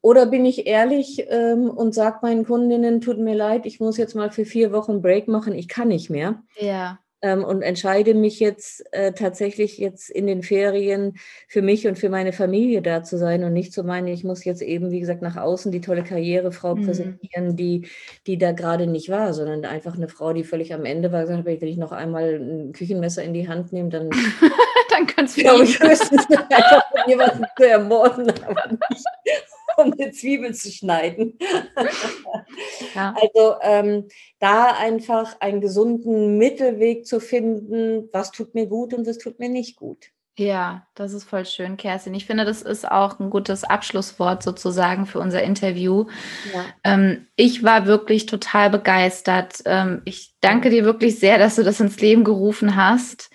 [0.01, 4.15] Oder bin ich ehrlich ähm, und sage meinen Kundinnen, tut mir leid, ich muss jetzt
[4.15, 6.41] mal für vier Wochen Break machen, ich kann nicht mehr.
[6.57, 6.99] Ja.
[7.21, 12.09] ähm, und entscheide mich jetzt äh, tatsächlich jetzt in den Ferien für mich und für
[12.09, 15.21] meine Familie da zu sein und nicht zu meinen, ich muss jetzt eben, wie gesagt,
[15.21, 16.85] nach außen die tolle Karrierefrau mhm.
[16.85, 17.89] präsentieren, die,
[18.25, 21.45] die da gerade nicht war, sondern einfach eine Frau, die völlig am Ende war, gesagt,
[21.45, 24.09] wenn ich noch einmal ein Küchenmesser in die Hand nehme, dann,
[24.89, 29.05] dann kannst du glaube ich höchstens einfach jemanden zu ermorden, aber nicht
[29.79, 31.37] um eine Zwiebel zu schneiden.
[32.95, 33.13] Ja.
[33.21, 34.07] Also ähm,
[34.39, 39.49] da einfach einen gesunden Mittelweg zu finden, was tut mir gut und was tut mir
[39.49, 40.07] nicht gut.
[40.39, 42.13] Ja, das ist voll schön, Kerstin.
[42.13, 46.05] Ich finde, das ist auch ein gutes Abschlusswort sozusagen für unser Interview.
[46.53, 46.65] Ja.
[46.85, 49.61] Ähm, ich war wirklich total begeistert.
[49.65, 53.29] Ähm, ich danke dir wirklich sehr, dass du das ins Leben gerufen hast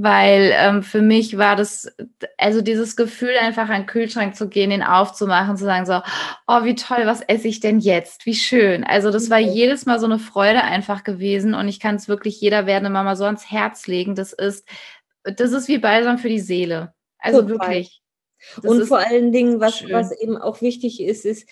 [0.00, 1.92] weil ähm, für mich war das,
[2.36, 6.00] also dieses Gefühl, einfach an den Kühlschrank zu gehen, den aufzumachen, zu sagen so,
[6.46, 8.24] oh, wie toll, was esse ich denn jetzt?
[8.24, 8.84] Wie schön.
[8.84, 12.40] Also das war jedes Mal so eine Freude einfach gewesen und ich kann es wirklich
[12.40, 14.14] jeder werdende Mama so ans Herz legen.
[14.14, 14.68] Das ist,
[15.24, 16.94] das ist wie Balsam für die Seele.
[17.18, 17.58] Also Total.
[17.58, 18.00] wirklich.
[18.62, 21.48] und vor allen Dingen, was, was eben auch wichtig ist, ist,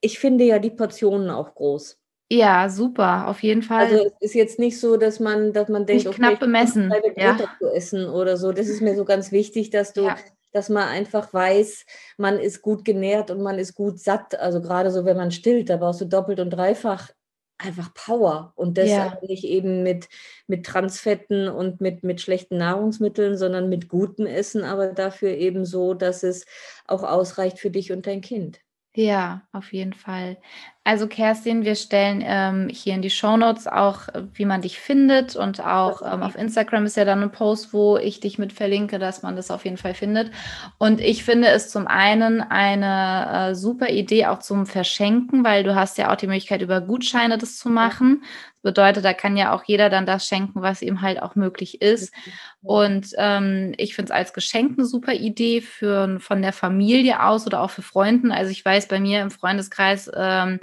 [0.00, 1.96] ich finde ja die Portionen auch groß.
[2.30, 3.86] Ja, super, auf jeden Fall.
[3.86, 6.92] Also es ist jetzt nicht so, dass man, dass man denkt, nicht okay, knapp bemessen,
[7.16, 7.38] ja.
[7.58, 8.52] zu essen oder so.
[8.52, 10.16] Das ist mir so ganz wichtig, dass du, ja.
[10.52, 11.86] dass man einfach weiß,
[12.18, 14.38] man ist gut genährt und man ist gut satt.
[14.38, 17.08] Also gerade so, wenn man stillt, da brauchst du doppelt und dreifach
[17.56, 19.18] einfach Power und das ja.
[19.26, 20.08] nicht eben mit,
[20.46, 25.94] mit Transfetten und mit, mit schlechten Nahrungsmitteln, sondern mit gutem Essen, aber dafür eben so,
[25.94, 26.46] dass es
[26.86, 28.60] auch ausreicht für dich und dein Kind.
[28.94, 30.38] Ja, auf jeden Fall.
[30.82, 34.80] Also Kerstin, wir stellen ähm, hier in die Show Notes auch, äh, wie man dich
[34.80, 38.52] findet und auch ähm, auf Instagram ist ja dann ein Post, wo ich dich mit
[38.52, 40.32] verlinke, dass man das auf jeden Fall findet.
[40.78, 45.76] Und ich finde es zum einen eine äh, super Idee auch zum Verschenken, weil du
[45.76, 48.24] hast ja auch die Möglichkeit über Gutscheine das zu machen.
[48.68, 52.12] Bedeutet, da kann ja auch jeder dann das schenken, was ihm halt auch möglich ist.
[52.60, 57.46] Und ähm, ich finde es als Geschenk eine super Idee für von der Familie aus
[57.46, 58.30] oder auch für Freunden.
[58.30, 60.60] Also ich weiß bei mir im Freundeskreis ähm,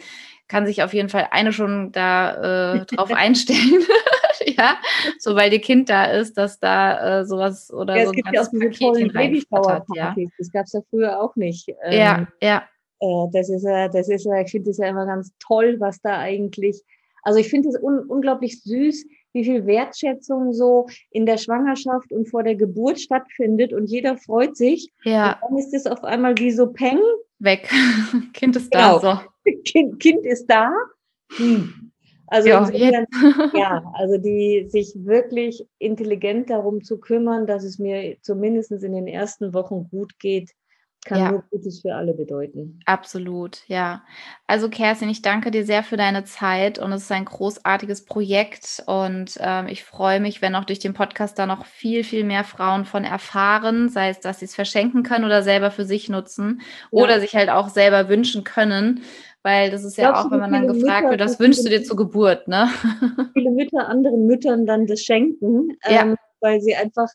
[0.47, 3.83] kann sich auf jeden Fall eine schon da äh, drauf einstellen.
[4.45, 4.77] ja,
[5.17, 8.31] so weil ihr Kind da ist, dass da äh, sowas oder ja, so ein gibt
[8.31, 10.15] ja auch diese tollen Babyshower ja.
[10.37, 11.69] Das gab es ja früher auch nicht.
[11.83, 12.63] Ähm, ja, ja.
[12.99, 15.99] Äh, das ist ja, das ist ja, ich finde das ja immer ganz toll, was
[16.01, 16.83] da eigentlich,
[17.25, 22.29] also ich finde es un unglaublich süß, wie viel Wertschätzung so in der Schwangerschaft und
[22.29, 24.91] vor der Geburt stattfindet und jeder freut sich.
[25.03, 25.39] Ja.
[25.41, 26.99] Und dann ist es auf einmal wie so Peng.
[27.39, 27.67] Weg.
[28.33, 28.99] kind ist genau.
[28.99, 29.23] da.
[29.43, 29.51] So.
[29.65, 30.71] Kind, kind ist da.
[31.35, 31.91] Hm.
[32.27, 33.05] Also ja, insofern,
[33.53, 39.07] ja, also die sich wirklich intelligent darum zu kümmern, dass es mir zumindest in den
[39.07, 40.51] ersten Wochen gut geht,
[41.05, 41.31] kann ja.
[41.31, 42.79] nur Gutes für alle bedeuten.
[42.85, 44.03] Absolut, ja.
[44.47, 48.83] Also Kerstin, ich danke dir sehr für deine Zeit und es ist ein großartiges Projekt
[48.87, 52.43] und ähm, ich freue mich, wenn auch durch den Podcast da noch viel, viel mehr
[52.43, 56.61] Frauen von erfahren, sei es, dass sie es verschenken können oder selber für sich nutzen
[56.91, 57.03] ja.
[57.03, 59.01] oder sich halt auch selber wünschen können.
[59.43, 61.69] Weil das ist ja Glaubst auch, wenn man dann gefragt Mütter, wird, was wünschst du
[61.69, 62.67] dir zur Geburt, ne?
[63.33, 66.01] Viele Mütter anderen Müttern dann das schenken, ja.
[66.01, 67.09] ähm, weil sie einfach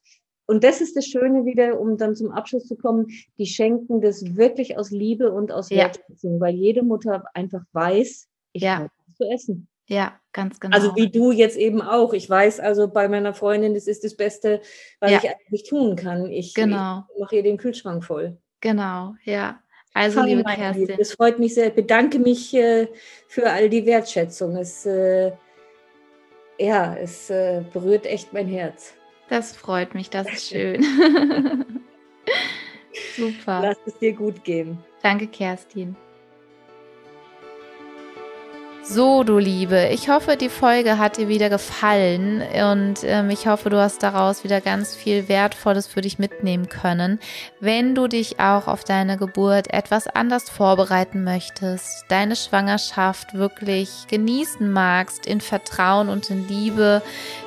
[0.51, 3.07] und das ist das Schöne wieder, um dann zum Abschluss zu kommen,
[3.39, 6.41] die schenken das wirklich aus Liebe und aus Wertschätzung, ja.
[6.41, 8.79] weil jede Mutter einfach weiß, ich ja.
[8.79, 9.69] habe was zu essen.
[9.87, 10.77] Ja, ganz genau.
[10.77, 12.13] Also wie du jetzt eben auch.
[12.15, 14.61] Ich weiß also bei meiner Freundin, das ist das Beste,
[14.99, 15.21] was ja.
[15.23, 16.27] ich eigentlich tun kann.
[16.27, 17.05] Ich, genau.
[17.15, 18.37] ich mache ihr den Kühlschrank voll.
[18.61, 19.61] Genau, ja.
[19.95, 20.97] Also, Hallo, liebe Kerstin.
[20.99, 21.69] Es freut mich sehr.
[21.69, 22.89] Ich bedanke mich äh,
[23.29, 24.57] für all die Wertschätzung.
[24.57, 25.31] Es, äh,
[26.59, 28.95] ja, es äh, berührt echt mein Herz.
[29.31, 30.85] Das freut mich, das ist schön.
[33.17, 33.61] Super.
[33.63, 34.79] Lass es dir gut gehen.
[35.03, 35.97] Danke, Kerstin.
[38.93, 43.71] So, du Liebe, ich hoffe, die Folge hat dir wieder gefallen und ähm, ich hoffe,
[43.71, 47.21] du hast daraus wieder ganz viel Wertvolles für dich mitnehmen können.
[47.61, 54.69] Wenn du dich auch auf deine Geburt etwas anders vorbereiten möchtest, deine Schwangerschaft wirklich genießen
[54.73, 57.01] magst, in Vertrauen und in Liebe,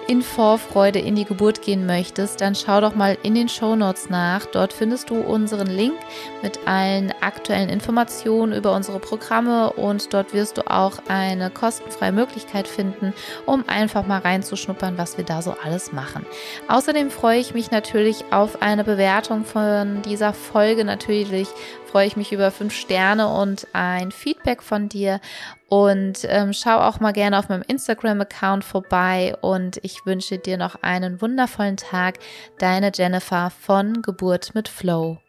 [0.08, 4.10] in Vorfreude in die Geburt gehen möchtest, dann schau doch mal in den Show Notes
[4.10, 4.46] nach.
[4.46, 5.94] Dort findest du unseren Link
[6.42, 12.68] mit allen aktuellen Informationen über unsere Programme und dort wirst du auch eine kostenfreie Möglichkeit
[12.68, 13.14] finden,
[13.46, 16.26] um einfach mal reinzuschnuppern, was wir da so alles machen.
[16.68, 20.86] Außerdem freue ich mich natürlich auf eine Bewertung von dieser Folge.
[20.86, 21.48] Natürlich
[21.94, 25.22] freue ich mich über fünf Sterne und ein Feedback von dir.
[25.70, 29.36] Und ähm, schau auch mal gerne auf meinem Instagram-Account vorbei.
[29.42, 32.18] Und ich wünsche dir noch einen wundervollen Tag.
[32.58, 35.20] Deine Jennifer von Geburt mit Flow.